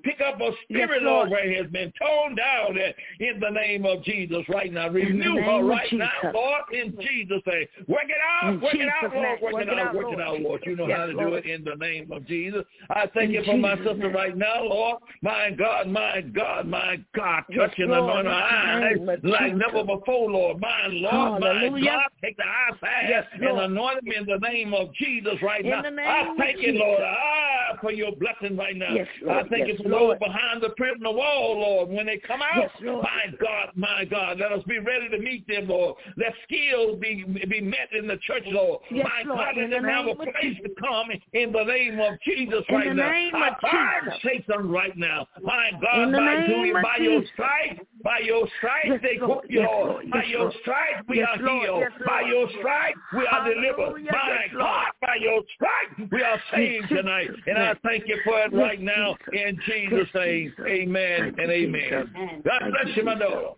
[0.04, 1.32] Pick up a spirit, Yes, Lord, Lord.
[1.32, 2.78] where has been toned down
[3.20, 4.90] in the name of Jesus right now.
[4.90, 7.68] Renew her right now, Lord, in Jesus' name.
[7.88, 9.54] Work it out, In work it out, Lord, name.
[9.54, 10.62] work, it out, work it out, Lord.
[10.66, 12.64] You know Yes, how to do it in the name of Jesus.
[12.90, 14.16] I thank In you for my Jesus' sister name.
[14.16, 15.00] right now, Lord.
[15.22, 17.44] My God, my God, my God.
[17.50, 20.60] Yes, Touching the Lord, on her eyes like never before, Lord.
[20.60, 21.86] My Lord, my Hallelujah.
[21.86, 22.11] God.
[22.24, 25.72] Take the eyes fast Yes, and anoint me in the name of Jesus right In
[25.72, 25.82] now.
[25.82, 27.02] I thank you, Lord.
[27.04, 28.94] Ah, for your blessing right now.
[28.94, 30.20] Yes, I thank Yes, you for Lord.
[30.22, 31.90] those behind the prison wall, Lord.
[31.90, 35.68] When they come out, my God, my God, let us be ready to meet them,
[35.68, 35.96] Lord.
[36.18, 38.82] Let skills be be met in the church, Lord.
[38.92, 39.40] My Lord.
[39.40, 42.96] God, let them have a place to come in the name of Jesus In right
[42.96, 43.10] now.
[43.34, 44.44] I bind Jesus.
[44.48, 45.28] Satan right now.
[45.42, 49.32] My God, by, of by your stripes, by your stripes, they Lord.
[49.32, 50.10] quote you, Yes, Lord.
[50.12, 51.84] By your stripes, we are healed.
[52.12, 53.78] Yes, By your stripes, we are delivered.
[53.78, 54.12] Hallelujah.
[54.12, 57.30] My Yes, God, by your stripes, we are saved tonight.
[57.48, 60.54] And I thank you for it right now in Jesus' name.
[60.66, 62.44] Amen and amen.
[62.46, 63.50] God bless you, you, my daughter.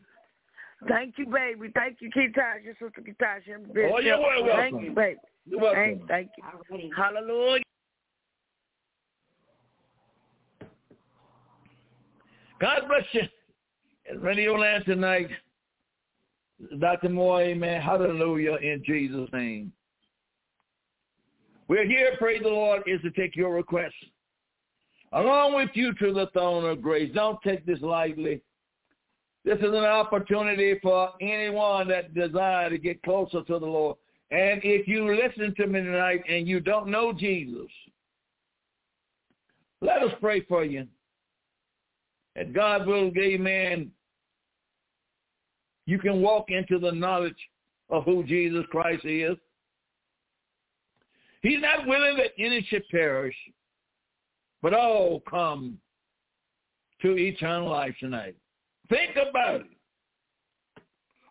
[0.88, 1.72] Thank you, baby.
[1.74, 3.92] Thank you, Ketasha, Sister Ketasha.
[3.94, 5.18] Oh, you're well Thank you, baby.
[5.46, 6.02] You're welcome.
[6.08, 6.30] Thank, thank
[6.72, 6.92] you.
[6.96, 7.64] Hallelujah.
[12.60, 13.22] God bless you.
[14.10, 15.30] At Radio Land tonight,
[16.80, 17.10] Dr.
[17.10, 17.82] Moore, amen.
[17.82, 19.72] Hallelujah in Jesus' name.
[21.68, 23.96] We're here, praise the Lord, is to take your request
[25.14, 27.12] Along with you to the throne of grace.
[27.14, 28.42] Don't take this lightly.
[29.46, 33.98] This is an opportunity for anyone that desire to get closer to the Lord.
[34.32, 37.68] And if you listen to me tonight and you don't know Jesus,
[39.82, 40.88] let us pray for you.
[42.36, 43.92] That God will, amen,
[45.86, 47.38] you can walk into the knowledge
[47.90, 49.38] of who Jesus Christ is.
[51.42, 53.36] He's not willing that any should perish,
[54.62, 55.78] but all come
[57.02, 58.36] to eternal life tonight.
[58.90, 59.68] Think about it.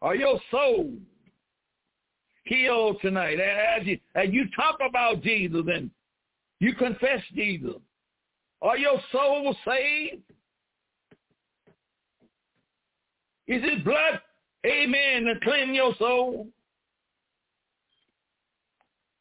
[0.02, 0.92] Are your soul
[2.44, 3.38] healed tonight?
[3.40, 5.90] As you, as you talk about Jesus and
[6.60, 7.80] you confess Jesus,
[8.60, 10.22] are your soul saved?
[13.48, 14.20] Is his blood,
[14.66, 16.46] amen, to cleanse your soul?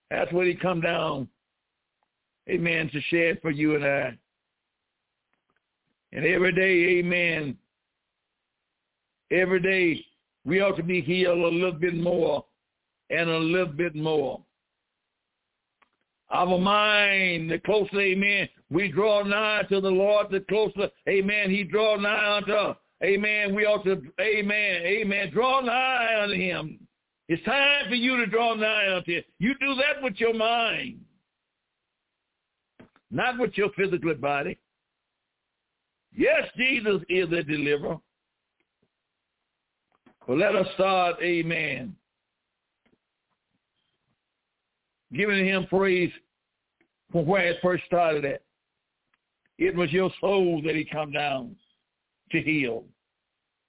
[0.10, 1.28] That's what he come down,
[2.50, 4.18] amen, to shed for you and I.
[6.12, 7.58] And every day, amen,
[9.32, 10.06] every day
[10.44, 12.44] we ought to be healed a little bit more
[13.10, 14.42] and a little bit more.
[16.30, 21.64] Our mind, the closer, amen, we draw nigh to the Lord, the closer, amen, he
[21.64, 22.78] draw nigh unto us.
[23.04, 23.56] Amen.
[23.56, 26.80] We ought to, amen, amen, draw nigh unto him.
[27.28, 29.24] It's time for you to draw nigh unto him.
[29.40, 31.00] You do that with your mind,
[33.10, 34.60] not with your physical body.
[36.16, 37.98] Yes, Jesus is a deliverer.
[40.28, 41.96] But let us start, amen,
[45.12, 46.12] giving him praise
[47.12, 48.44] from where it first started at.
[49.58, 51.56] It was your soul that he come down
[52.32, 52.86] to heal.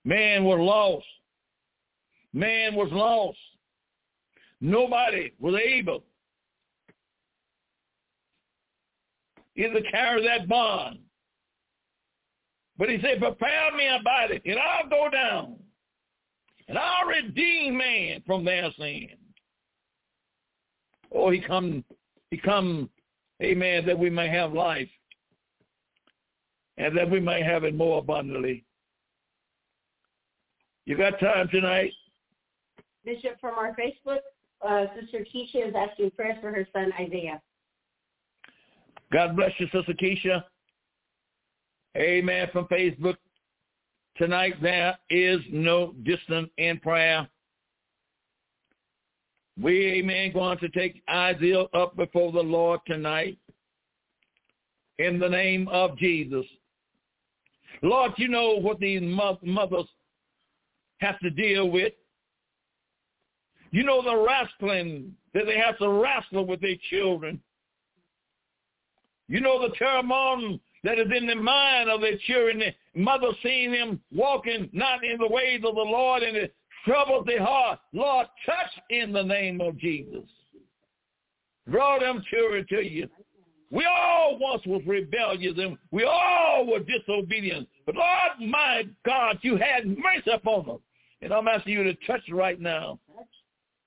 [0.04, 1.06] Man was lost.
[2.32, 3.38] Man was lost.
[4.60, 6.04] Nobody was able
[9.56, 10.98] either carry that bond.
[12.78, 15.56] But he said, prepare me a body, and I'll go down,
[16.68, 19.10] and I'll redeem man from their sin.
[21.14, 21.84] Oh, he come,
[22.30, 22.88] he come,
[23.42, 24.88] amen, that we may have life,
[26.82, 28.64] and that we may have it more abundantly.
[30.84, 31.92] You got time tonight?
[33.04, 34.18] Bishop, from our Facebook,
[34.66, 37.40] uh, Sister Keisha is asking prayers for her son Isaiah.
[39.12, 40.42] God bless you, Sister Keisha.
[41.96, 42.48] Amen.
[42.52, 43.16] From Facebook.
[44.16, 47.28] Tonight there is no distance in prayer.
[49.60, 53.38] We, amen, going to take Isaiah up before the Lord tonight
[54.98, 56.44] in the name of Jesus.
[57.82, 59.86] Lord, you know what these mothers
[60.98, 61.92] have to deal with.
[63.72, 67.40] You know the wrestling that they have to wrestle with their children.
[69.28, 72.58] You know the turmoil that is in the mind of their children.
[72.58, 76.54] The mother seeing them walking not in the ways of the Lord and it
[76.84, 77.80] troubles their heart.
[77.92, 80.24] Lord, touch in the name of Jesus.
[81.70, 83.08] Draw them children to you.
[83.70, 87.68] We all once was rebellious and we all were disobedient.
[87.86, 90.80] But Lord, my God, you had mercy upon us.
[91.20, 92.98] And I'm asking you to touch right now.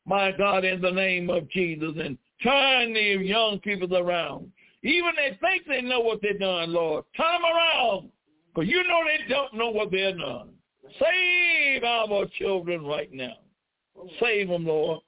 [0.06, 4.52] My God, in the name of Jesus, and turn these young people around.
[4.84, 7.06] Even they think they know what they're doing, Lord.
[7.18, 8.10] Turn them around.
[8.54, 10.50] Because you know they don't know what they're doing.
[11.00, 13.34] Save our children right now.
[14.20, 15.02] Save them, Lord.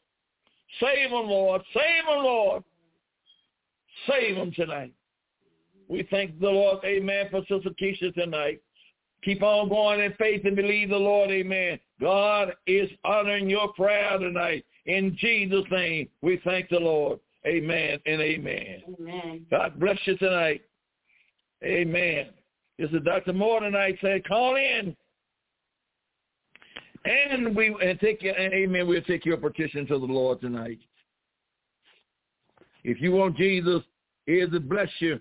[0.80, 1.62] Save them, Lord.
[1.74, 2.64] Save them, Lord.
[4.10, 4.94] Save them tonight.
[5.88, 8.62] We thank the Lord, amen, for Sister Keisha tonight.
[9.24, 11.80] Keep on going in faith and believe the Lord, amen.
[12.00, 14.66] God is honoring your prayer tonight.
[14.86, 17.20] In Jesus' name, we thank the Lord.
[17.46, 18.84] Amen and amen.
[19.00, 19.46] Amen.
[19.50, 20.62] God bless you tonight.
[21.64, 22.28] Amen.
[22.78, 23.34] This is Dr.
[23.34, 24.96] Moore tonight saying, call in.
[27.06, 30.80] And we and take your and amen, we'll take your petition to the Lord tonight.
[32.84, 33.82] If you want Jesus,
[34.26, 35.20] here's to bless you.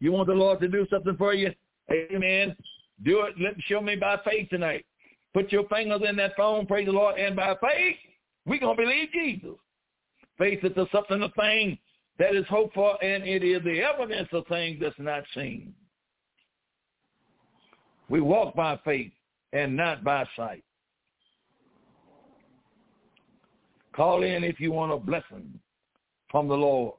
[0.00, 1.52] You want the Lord to do something for you?
[1.90, 2.56] Amen.
[3.02, 3.34] Do it.
[3.40, 4.84] Let show me by faith tonight.
[5.32, 7.96] Put your fingers in that phone, praise the Lord, and by faith,
[8.46, 9.56] we're going to believe Jesus.
[10.38, 11.76] Faith is the something, a thing
[12.18, 15.74] that is hoped for, and it is the evidence of things that's not seen.
[18.08, 19.12] We walk by faith
[19.52, 20.62] and not by sight.
[23.94, 25.58] Call in if you want a blessing
[26.30, 26.94] from the Lord.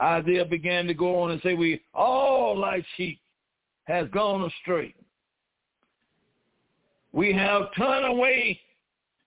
[0.00, 3.20] Isaiah began to go on and say, we all like sheep
[3.90, 4.94] has gone astray.
[7.12, 8.60] We have turned away,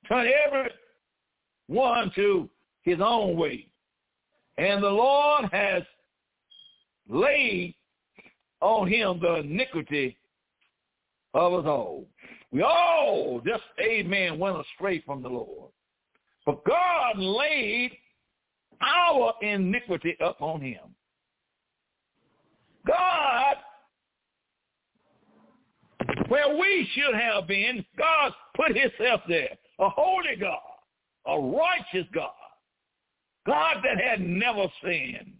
[0.07, 0.69] turned every
[1.67, 2.49] one to
[2.83, 3.67] his own way.
[4.57, 5.83] And the Lord has
[7.09, 7.75] laid
[8.61, 10.17] on him the iniquity
[11.33, 12.05] of us all.
[12.51, 15.71] We all just, amen, went astray from the Lord.
[16.45, 17.91] But God laid
[18.81, 20.95] our iniquity upon him.
[22.85, 23.55] God
[26.27, 29.49] where we should have been, God put himself there.
[29.79, 30.59] A holy God,
[31.25, 32.29] a righteous God,
[33.45, 35.33] God that had never sinned,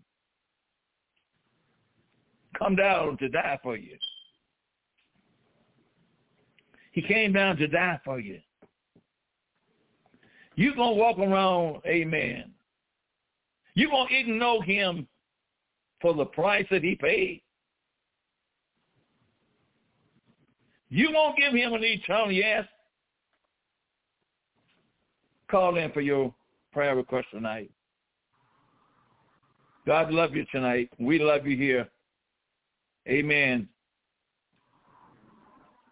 [2.58, 3.98] come down to die for you.
[6.92, 8.40] He came down to die for you.
[10.56, 12.52] You're going to walk around, amen.
[13.76, 15.08] You're going to know him
[16.02, 17.43] for the price that he paid.
[20.94, 22.66] You won't give him an eternal yes?
[25.50, 26.32] Call in for your
[26.72, 27.72] prayer request tonight.
[29.88, 30.92] God love you tonight.
[31.00, 31.90] We love you here.
[33.10, 33.68] Amen.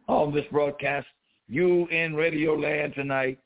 [0.08, 1.08] on this broadcast.
[1.48, 3.40] You in radio land tonight,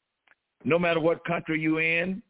[0.65, 2.21] no matter what country you in,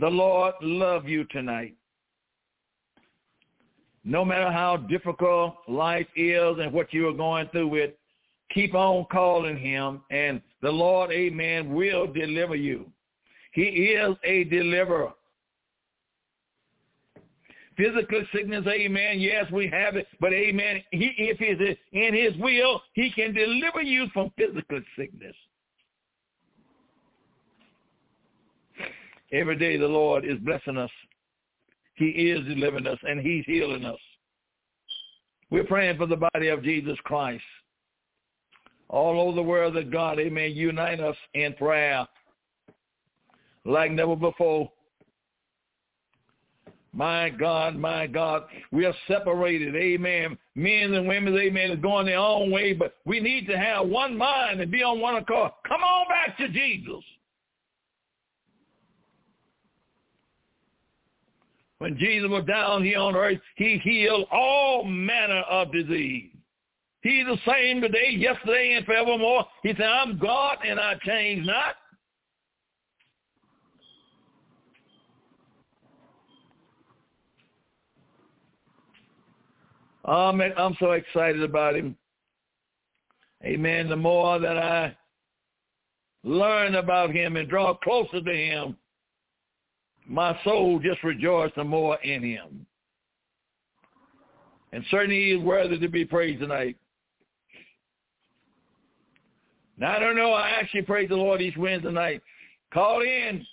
[0.00, 1.74] the Lord love you tonight.
[4.04, 7.92] No matter how difficult life is and what you are going through with,
[8.52, 12.86] keep on calling him and the Lord, amen, will deliver you.
[13.52, 15.12] He is a deliverer.
[17.76, 22.80] Physical sickness, amen, yes, we have it, but amen, he, if it's in his will,
[22.92, 25.34] he can deliver you from physical sickness.
[29.32, 30.90] Every day the Lord is blessing us.
[31.94, 33.98] He is delivering us and he's healing us.
[35.50, 37.44] We're praying for the body of Jesus Christ.
[38.88, 42.06] All over the world that God, amen, unite us in prayer
[43.64, 44.70] like never before.
[46.92, 50.38] My God, my God, we are separated, amen.
[50.54, 54.16] Men and women, amen, is going their own way, but we need to have one
[54.16, 55.50] mind and be on one accord.
[55.66, 57.02] Come on back to Jesus.
[61.78, 66.30] When Jesus was down here on earth, he healed all manner of disease.
[67.02, 69.44] He's the same today, yesterday, and forevermore.
[69.62, 71.74] He said, I'm God and I change not.
[80.06, 81.96] Oh, man, I'm so excited about him.
[83.44, 83.88] Amen.
[83.88, 84.96] The more that I
[86.24, 88.76] learn about him and draw closer to him,
[90.06, 92.66] my soul just rejoices the more in him.
[94.72, 96.76] And certainly he is worthy to be praised tonight.
[99.76, 100.32] Now, I don't know.
[100.32, 102.22] I actually praise the Lord each Wednesday night.
[102.72, 103.44] Call in.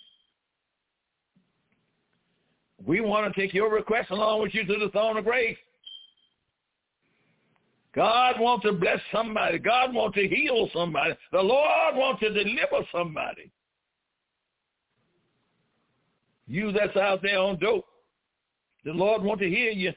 [2.86, 5.58] We want to take your request along with you to the throne of grace.
[7.94, 9.60] God wants to bless somebody.
[9.60, 11.14] God wants to heal somebody.
[11.32, 13.52] The Lord wants to deliver somebody.
[16.52, 17.86] You that's out there on dope,
[18.84, 19.94] the Lord want to hear you.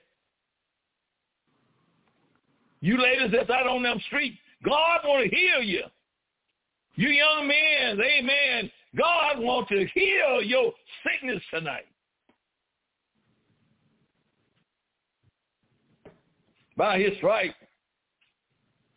[2.80, 5.82] You ladies that's out on them streets, God want to heal you.
[6.94, 8.70] You young men, amen.
[8.96, 11.86] God want to heal your sickness tonight.
[16.76, 17.56] By his stripes,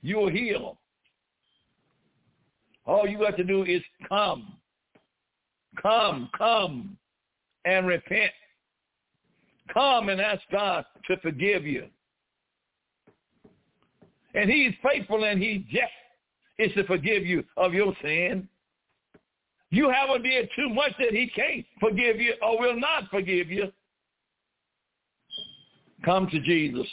[0.03, 0.77] you will heal.
[2.85, 4.53] All you got to do is come.
[5.81, 6.99] Come, come
[7.67, 8.31] and repent.
[9.73, 11.87] Come and ask God to forgive you.
[14.33, 15.91] And he's faithful and he's just
[16.59, 18.47] is to forgive you of your sin.
[19.69, 23.71] You haven't did too much that he can't forgive you or will not forgive you.
[26.05, 26.87] Come to Jesus.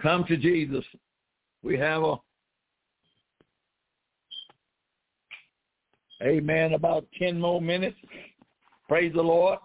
[0.00, 0.84] Come to Jesus.
[1.62, 2.16] We have a
[6.24, 6.72] Amen.
[6.72, 7.96] About 10 more minutes.
[8.88, 9.58] Praise the Lord.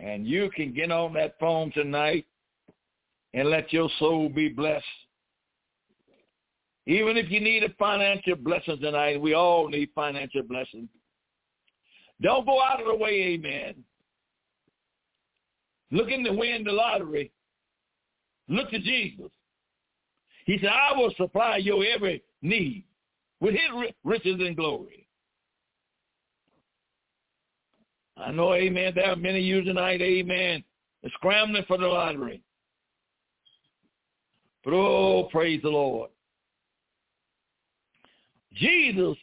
[0.00, 2.26] And you can get on that phone tonight
[3.32, 4.84] and let your soul be blessed.
[6.86, 10.88] Even if you need a financial blessing tonight, we all need financial blessing.
[12.22, 13.74] Don't go out of the way, amen.
[15.90, 17.32] Looking to win the lottery.
[18.48, 19.30] Look to Jesus.
[20.44, 22.84] He said, I will supply your every need
[23.40, 25.05] with his riches and glory.
[28.16, 30.64] I know, amen, there are many of you tonight, amen,
[31.14, 32.40] scrambling for the lottery.
[34.64, 36.10] But oh, praise the Lord.
[38.54, 39.16] Jesus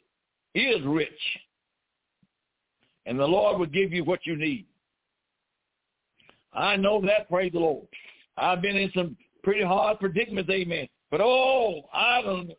[0.55, 1.09] is rich.
[3.05, 4.65] And the Lord will give you what you need.
[6.53, 7.87] I know that, praise the Lord.
[8.37, 10.87] I've been in some pretty hard predicaments, amen.
[11.11, 12.51] But oh, I don't,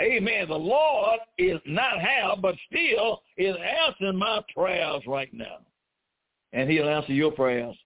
[0.00, 0.48] amen.
[0.48, 3.56] The Lord is not how, but still is
[3.88, 5.58] answering my prayers right now.
[6.56, 7.76] And he'll answer your prayers.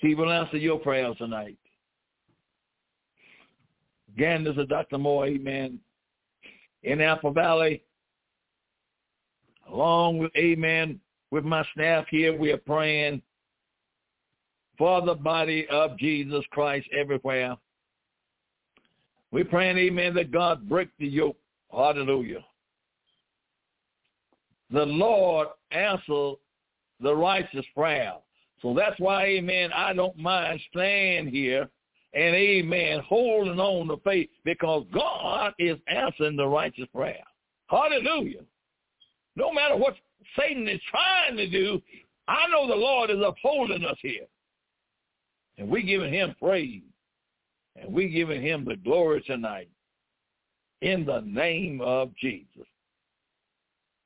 [0.00, 1.58] He will answer your prayers tonight.
[4.14, 4.98] Again, this is Dr.
[4.98, 5.80] Moore, amen,
[6.84, 7.82] in Apple Valley.
[9.68, 11.00] Along with, amen,
[11.32, 13.20] with my staff here, we are praying
[14.78, 17.56] for the body of Jesus Christ everywhere.
[19.32, 21.36] We're praying, amen, that God break the yoke.
[21.72, 22.44] Hallelujah.
[24.70, 26.36] The Lord answers
[27.00, 28.14] the righteous prayer.
[28.62, 31.68] So that's why, amen, I don't mind staying here
[32.12, 37.22] and, amen, holding on to faith because God is answering the righteous prayer.
[37.68, 38.40] Hallelujah.
[39.36, 39.94] No matter what
[40.38, 41.80] Satan is trying to do,
[42.28, 44.26] I know the Lord is upholding us here.
[45.56, 46.82] And we're giving him praise.
[47.76, 49.68] And we're giving him the glory tonight.
[50.82, 52.66] In the name of Jesus.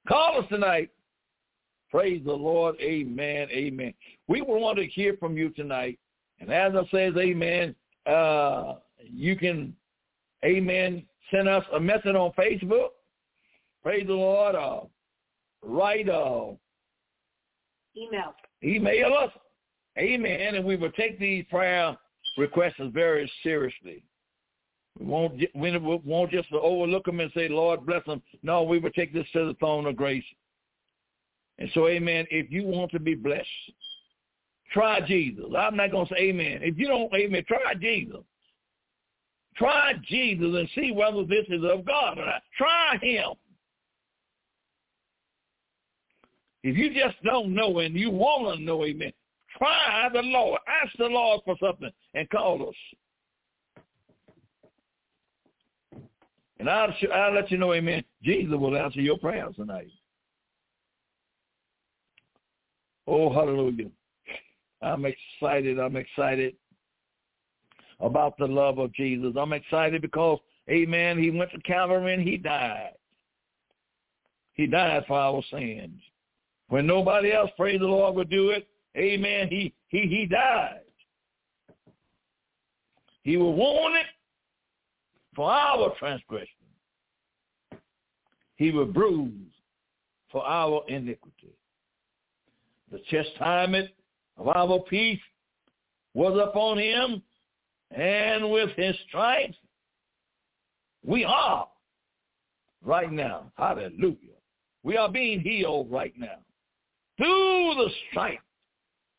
[0.07, 0.91] Call us tonight.
[1.91, 2.77] Praise the Lord.
[2.81, 3.49] Amen.
[3.51, 3.95] Amen.
[4.29, 5.99] We want to hear from you tonight.
[6.41, 7.75] And as I says, amen,
[8.07, 9.75] uh, you can,
[10.45, 12.89] amen, send us a message on Facebook.
[13.83, 14.55] Praise the Lord.
[14.55, 14.81] Uh,
[15.63, 16.53] write uh,
[17.97, 18.35] email.
[18.63, 19.31] Email us.
[19.97, 20.57] Amen.
[20.57, 21.97] And we will take these prayer
[22.37, 24.03] requests very seriously.
[24.99, 28.23] We won't, we won't just overlook them and say, Lord, bless them.
[28.43, 30.25] No, we will take this to the throne of grace.
[31.59, 33.49] And so, amen, if you want to be blessed,
[34.73, 35.45] try Jesus.
[35.57, 36.61] I'm not going to say amen.
[36.63, 38.21] If you don't, amen, try Jesus.
[39.57, 42.43] Try Jesus and see whether this is of God or not.
[42.59, 43.35] Try him.
[46.65, 49.13] If you just don't know and you want to know, amen,
[49.59, 50.61] try the Lord.
[50.67, 52.75] Ask the Lord for something and call us.
[56.59, 59.89] And I'll, I'll let you know, amen, Jesus will answer your prayers tonight.
[63.07, 63.91] Oh, hallelujah.
[64.81, 65.79] I'm excited.
[65.79, 66.55] I'm excited
[68.01, 69.35] about the love of Jesus.
[69.39, 70.39] I'm excited because,
[70.71, 72.93] amen, he went to Calvary and he died.
[74.55, 76.01] He died for our sins.
[76.69, 80.81] When nobody else, praise the Lord, would do it, amen, he, he, he died.
[83.23, 84.07] He was wounded
[85.35, 86.49] for our transgression.
[88.57, 89.33] He was bruised
[90.31, 91.55] for our iniquity.
[92.91, 93.91] The chastisement
[94.37, 95.21] of our peace
[96.15, 97.23] was upon him,
[97.91, 99.57] and with his stripes
[101.05, 101.69] we are
[102.85, 103.53] right now.
[103.57, 104.17] Hallelujah.
[104.83, 106.39] We are being healed right now.
[107.17, 108.43] Through the stripes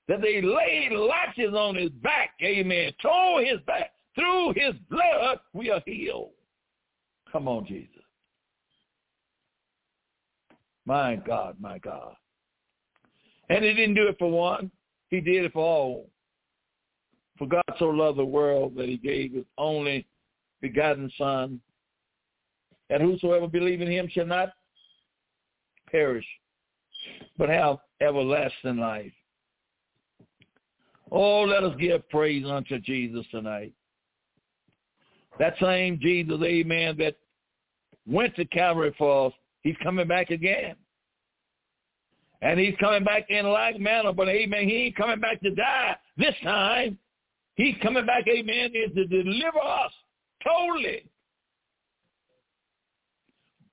[0.08, 3.92] that they laid lashes on his back, amen, tore his back.
[4.16, 6.32] Through his blood, we are healed.
[7.32, 7.90] Come on, Jesus.
[10.86, 12.16] My God, my God.
[13.50, 14.72] And he didn't do it for one.
[15.10, 16.10] He did it for all.
[17.38, 20.08] For God so loved the world that he gave his only
[20.62, 21.60] begotten Son,
[22.90, 24.54] that whosoever believe in him shall not
[25.92, 26.26] perish,
[27.38, 29.12] but have everlasting life.
[31.12, 33.74] Oh, let us give praise unto Jesus tonight.
[35.40, 37.16] That same Jesus, amen, that
[38.08, 40.76] went to Calvary for us, he's coming back again.
[42.42, 45.96] And he's coming back in like manner, but amen, he ain't coming back to die
[46.18, 46.98] this time.
[47.56, 49.92] He's coming back, amen, is to deliver us
[50.46, 51.06] totally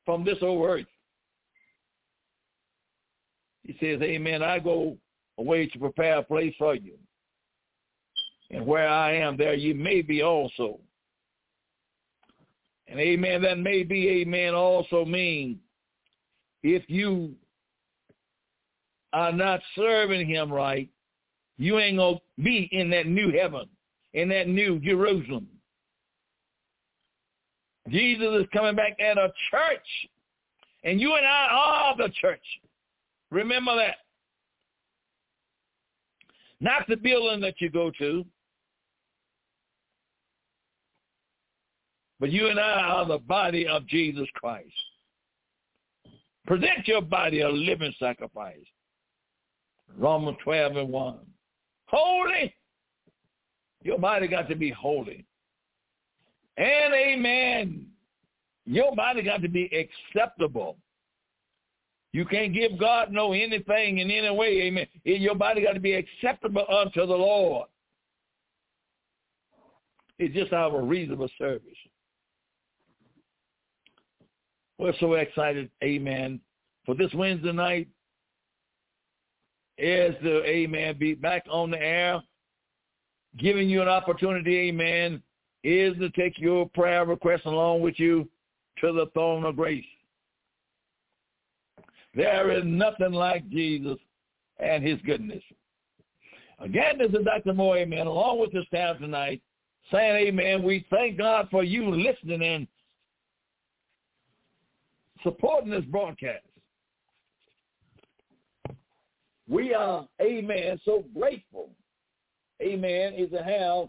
[0.05, 0.87] from this old earth.
[3.65, 4.97] He says, amen, I go
[5.39, 6.95] away to prepare a place for you.
[8.51, 10.79] And where I am, there you may be also.
[12.93, 15.59] And amen, that may be, amen, also mean
[16.63, 17.33] if you
[19.15, 20.91] are not serving him right,
[21.57, 23.67] you ain't going to be in that new heaven,
[24.13, 25.49] in that new Jerusalem.
[27.89, 29.87] Jesus is coming back at a church,
[30.85, 32.45] and you and I are the church.
[33.31, 33.97] Remember that.
[36.61, 38.27] Not the building that you go to,
[42.23, 44.71] but you and I are the body of Jesus Christ.
[46.47, 48.65] Present your body a living sacrifice.
[49.99, 51.17] Romans 12 and 1.
[51.87, 52.55] Holy.
[53.83, 55.27] Your body got to be holy.
[56.59, 57.87] And amen.
[58.67, 59.69] Your body got to be
[60.15, 60.77] acceptable.
[62.13, 64.87] You can't give God no anything in any way, amen.
[65.03, 67.67] Your body got to be acceptable unto the Lord.
[70.21, 71.67] It's just our reasonable service.
[74.83, 76.41] We're so excited, amen,
[76.85, 77.87] for this Wednesday night
[79.79, 82.21] is the, amen, be back on the air,
[83.39, 85.23] giving you an opportunity, amen,
[85.63, 88.29] is to take your prayer request along with you
[88.81, 89.85] to the throne of grace.
[92.17, 93.99] There is nothing like Jesus
[94.59, 95.45] and his goodness.
[96.59, 97.55] Again, this is Dr.
[97.55, 99.43] Moore, amen, along with the staff tonight,
[99.93, 102.67] saying, amen, we thank God for you listening and
[105.23, 106.45] supporting this broadcast.
[109.49, 111.71] We are, amen, so grateful,
[112.63, 113.89] amen, is to have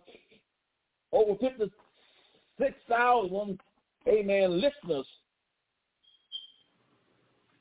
[1.11, 3.59] over 56,000,
[4.07, 5.05] amen, listeners,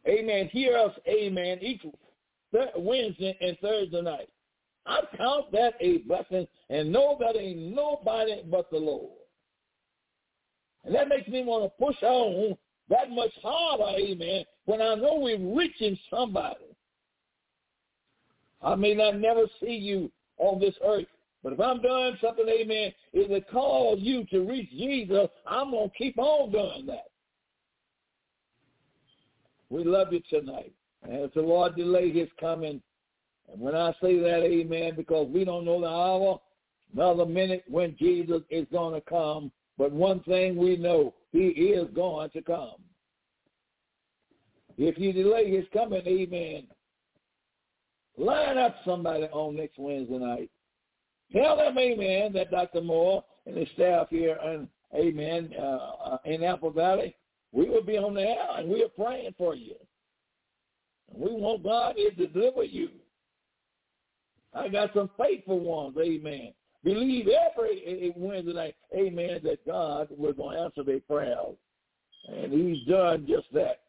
[0.08, 1.82] amen, hear us, amen, each
[2.76, 4.28] Wednesday and Thursday night.
[4.84, 9.12] I count that a blessing and know that ain't nobody but the Lord.
[10.84, 12.56] And that makes me want to push on
[12.88, 16.66] that much harder, amen, when I know we're reaching somebody.
[18.62, 21.06] I may not never see you on this earth,
[21.42, 25.90] but if I'm doing something, amen, is it cause you to reach Jesus, I'm going
[25.90, 27.08] to keep on doing that.
[29.70, 30.72] We love you tonight.
[31.02, 32.80] And as the Lord delay his coming,
[33.50, 36.40] and when I say that, amen, because we don't know the hour,
[36.94, 39.50] another minute when Jesus is going to come,
[39.82, 42.76] but one thing we know, he is going to come.
[44.78, 46.68] If you delay his coming, amen,
[48.16, 50.50] line up somebody on next Wednesday night.
[51.32, 52.80] Tell them, amen, that Dr.
[52.80, 57.16] Moore and his staff here, and amen, uh, in Apple Valley,
[57.50, 59.74] we will be on the air, and we are praying for you.
[61.12, 62.90] And we want God to deliver you.
[64.54, 66.52] I got some faithful ones, amen.
[66.84, 71.56] Believe every Wednesday night, amen, that God was going to answer their prayers.
[72.28, 73.80] And he's done just that.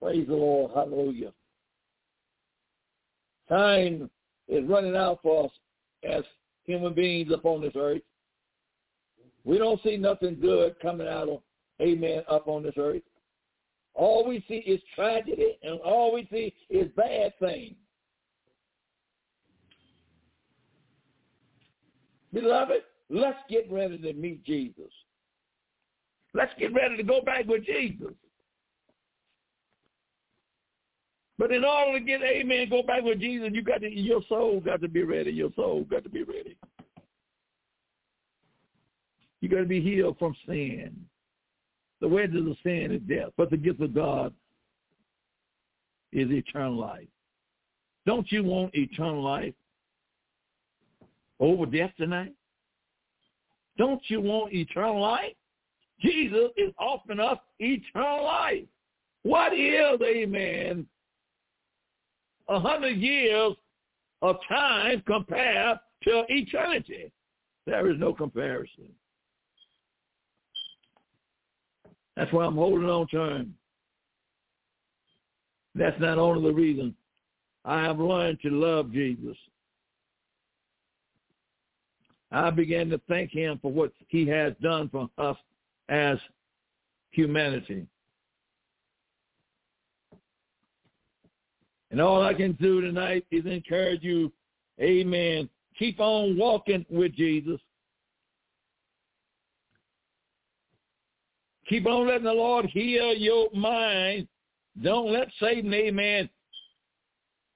[0.00, 0.72] Praise the Lord.
[0.74, 1.32] Hallelujah.
[3.48, 4.10] Time
[4.48, 5.50] is running out for us
[6.04, 6.24] as
[6.64, 8.02] human beings upon this earth.
[9.44, 11.40] We don't see nothing good coming out of,
[11.80, 13.02] amen, up on this earth.
[13.94, 17.76] All we see is tragedy, and all we see is bad things.
[22.32, 24.90] Beloved, let's get ready to meet Jesus.
[26.34, 28.12] Let's get ready to go back with Jesus.
[31.38, 34.60] But in order to get amen, go back with Jesus, you got to your soul
[34.60, 35.30] got to be ready.
[35.30, 36.56] Your soul got to be ready.
[39.40, 40.96] You got to be healed from sin.
[42.00, 44.32] The wages of sin is death, but the gift of God
[46.12, 47.08] is eternal life.
[48.06, 49.54] Don't you want eternal life
[51.40, 52.32] over death tonight?
[53.78, 55.34] Don't you want eternal life?
[56.00, 58.64] Jesus is offering us eternal life.
[59.22, 60.86] What is, amen,
[62.48, 63.54] a hundred years
[64.22, 67.10] of time compared to eternity?
[67.66, 68.88] There is no comparison.
[72.16, 73.54] That's why I'm holding on to him.
[75.74, 76.94] That's not only the reason.
[77.64, 79.36] I have learned to love Jesus.
[82.32, 85.36] I began to thank him for what he has done for us
[85.88, 86.18] as
[87.10, 87.86] humanity.
[91.90, 94.32] And all I can do tonight is encourage you,
[94.80, 95.48] amen,
[95.78, 97.60] keep on walking with Jesus.
[101.68, 104.28] Keep on letting the Lord heal your mind.
[104.82, 106.28] Don't let Satan, amen,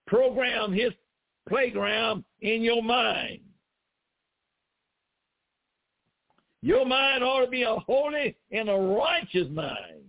[0.06, 0.92] program his
[1.48, 3.40] playground in your mind.
[6.62, 10.04] Your mind ought to be a holy and a righteous mind.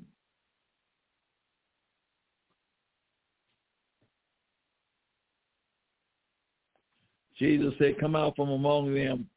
[7.37, 9.27] Jesus said, come out from among them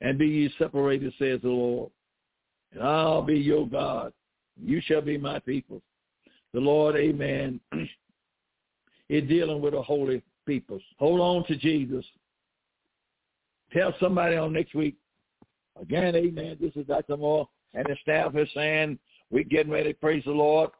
[0.00, 1.90] and be ye separated, says the Lord
[2.72, 4.12] and I'll be your God.
[4.62, 5.82] You shall be my people.
[6.52, 7.60] The Lord, amen,
[9.08, 10.80] is dealing with a holy people.
[10.98, 12.04] Hold on to Jesus.
[13.72, 14.96] Tell somebody on next week.
[15.80, 16.56] Again, amen.
[16.60, 17.16] This is Dr.
[17.16, 18.98] Moore and the staff is saying
[19.30, 19.92] we're getting ready.
[19.92, 20.70] Praise the Lord.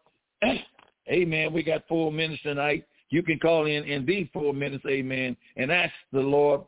[1.11, 1.53] amen.
[1.53, 2.85] We got four minutes tonight.
[3.11, 6.63] You can call in in these four minutes, amen, and ask the Lord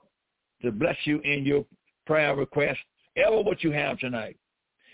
[0.63, 1.65] to bless you in your
[2.07, 2.79] prayer request,
[3.17, 4.37] ever what you have tonight.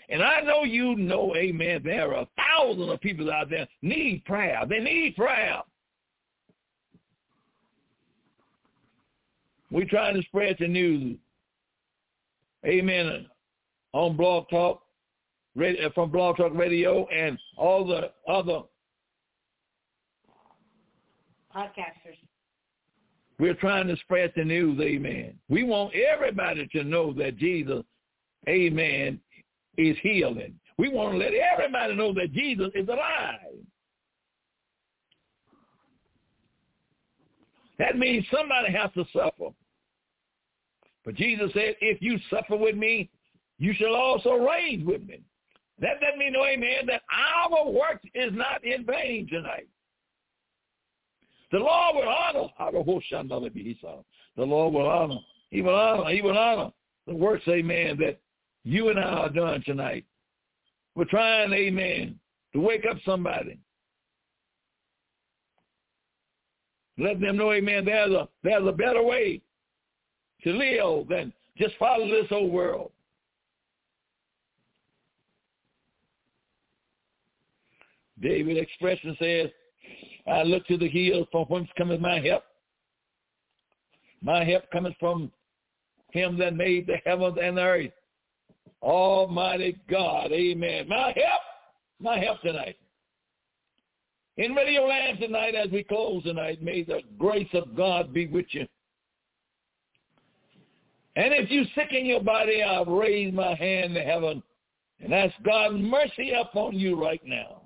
[0.09, 4.61] And I know you know, amen, there are thousands of people out there need prayer.
[4.67, 5.61] They need prayer.
[9.71, 11.17] We're trying to spread the news.
[12.65, 13.27] Amen.
[13.93, 14.81] On Blog Talk,
[15.57, 18.61] uh, from Blog Talk Radio and all the other
[21.55, 22.17] podcasters.
[23.39, 25.37] We're trying to spread the news, amen.
[25.49, 27.83] We want everybody to know that Jesus,
[28.47, 29.19] amen,
[29.77, 30.57] is healing.
[30.77, 33.39] We want to let everybody know that Jesus is alive.
[37.77, 39.53] That means somebody has to suffer.
[41.05, 43.09] But Jesus said, if you suffer with me,
[43.59, 45.21] you shall also reign with me.
[45.79, 49.67] That doesn't mean, no amen, that our work is not in vain tonight.
[51.51, 52.47] The Lord will honor.
[54.35, 55.19] The Lord will honor.
[55.51, 56.09] He will honor.
[56.09, 56.71] He will honor
[57.07, 58.19] the works, amen, that
[58.63, 60.05] you and I are doing tonight.
[60.95, 62.19] We're trying, amen,
[62.53, 63.59] to wake up somebody.
[66.97, 69.41] Let them know, amen, there's a, there's a better way
[70.45, 72.91] to live than just follow this old world.
[78.21, 79.49] David expression says,
[80.27, 82.43] I look to the hills from whence cometh my help.
[84.21, 85.31] My help cometh from
[86.11, 87.91] him that made the heavens and the earth.
[88.81, 90.87] Almighty God, amen.
[90.87, 91.41] My help,
[91.99, 92.77] my help tonight.
[94.37, 98.45] In Radio Land tonight, as we close tonight, may the grace of God be with
[98.51, 98.67] you.
[101.15, 104.43] And if you're sick in your body, I'll raise my hand to heaven
[104.99, 107.61] and ask God mercy upon you right now.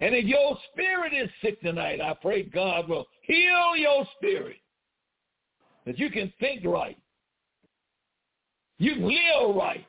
[0.00, 4.56] And if your spirit is sick tonight, I pray God will heal your spirit.
[5.86, 6.98] That you can think right.
[8.78, 9.86] You can live right.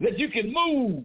[0.00, 1.04] That you can move.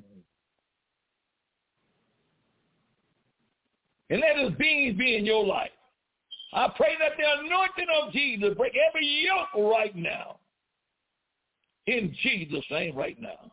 [4.12, 5.72] And let his beings be in your life.
[6.54, 10.38] I pray that the anointing of Jesus break every yoke right now.
[11.88, 13.52] In Jesus' name right now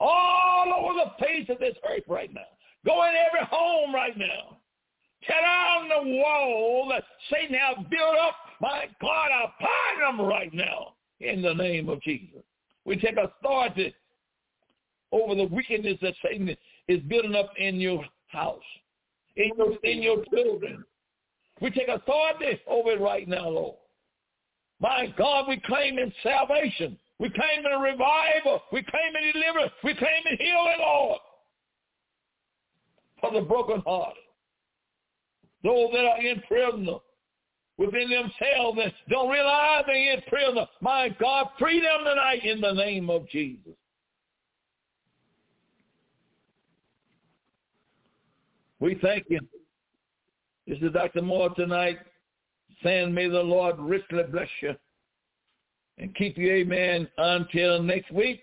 [0.00, 2.40] all over the face of this earth right now.
[2.84, 4.58] Go in every home right now.
[5.26, 8.34] Tear down the wall that Satan has built up.
[8.60, 9.46] My God, I
[10.00, 12.42] them right now in the name of Jesus.
[12.84, 13.94] We take authority
[15.12, 16.54] over the wickedness that Satan
[16.88, 18.60] is building up in your house,
[19.36, 20.84] in your, in your children.
[21.64, 23.76] We take authority over it right now, Lord.
[24.80, 26.98] My God, we claim in salvation.
[27.18, 28.60] We claim in a revival.
[28.70, 29.72] We claim in deliverance.
[29.82, 31.20] We claim in healing, Lord.
[33.18, 34.12] For the brokenhearted.
[35.62, 36.98] Those that are in prison
[37.78, 40.66] within themselves and don't realize they're in prison.
[40.82, 43.72] My God, free them tonight in the name of Jesus.
[48.80, 49.40] We thank you.
[50.66, 51.22] This is Dr.
[51.22, 51.98] Moore tonight
[52.82, 54.74] saying, may the Lord richly bless you
[55.98, 58.40] and keep you, amen, until next week.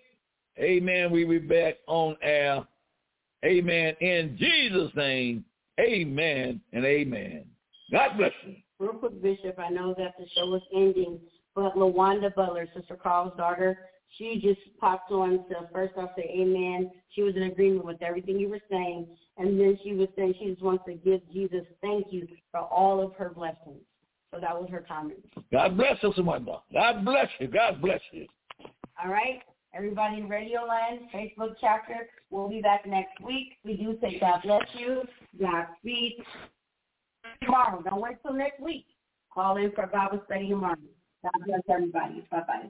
[0.59, 1.11] Amen.
[1.11, 2.63] We will be back on air.
[3.43, 3.95] Amen.
[4.01, 5.43] In Jesus' name,
[5.80, 7.45] amen and amen.
[7.91, 8.55] God bless you.
[8.80, 11.19] Real quick, Bishop, I know that the show is ending,
[11.55, 13.78] but LaWanda Butler, Sister Carl's daughter,
[14.17, 16.91] she just popped on to first off say amen.
[17.15, 19.07] She was in agreement with everything you were saying.
[19.38, 23.04] And then she was saying she just wants to give Jesus thank you for all
[23.04, 23.82] of her blessings.
[24.34, 25.20] So that was her comment.
[25.52, 26.60] God bless us, Wanda.
[26.72, 27.48] God bless you.
[27.48, 28.28] God bless you.
[29.04, 29.42] All right.
[29.74, 33.58] Everybody in Radio Land, Facebook chapter, we'll be back next week.
[33.64, 35.04] We do say God bless you.
[35.40, 36.24] God speed.
[37.42, 37.82] Tomorrow.
[37.82, 38.86] Don't wait till next week.
[39.34, 40.76] Call in for Bible study tomorrow.
[41.24, 42.26] God bless everybody.
[42.30, 42.70] Bye-bye.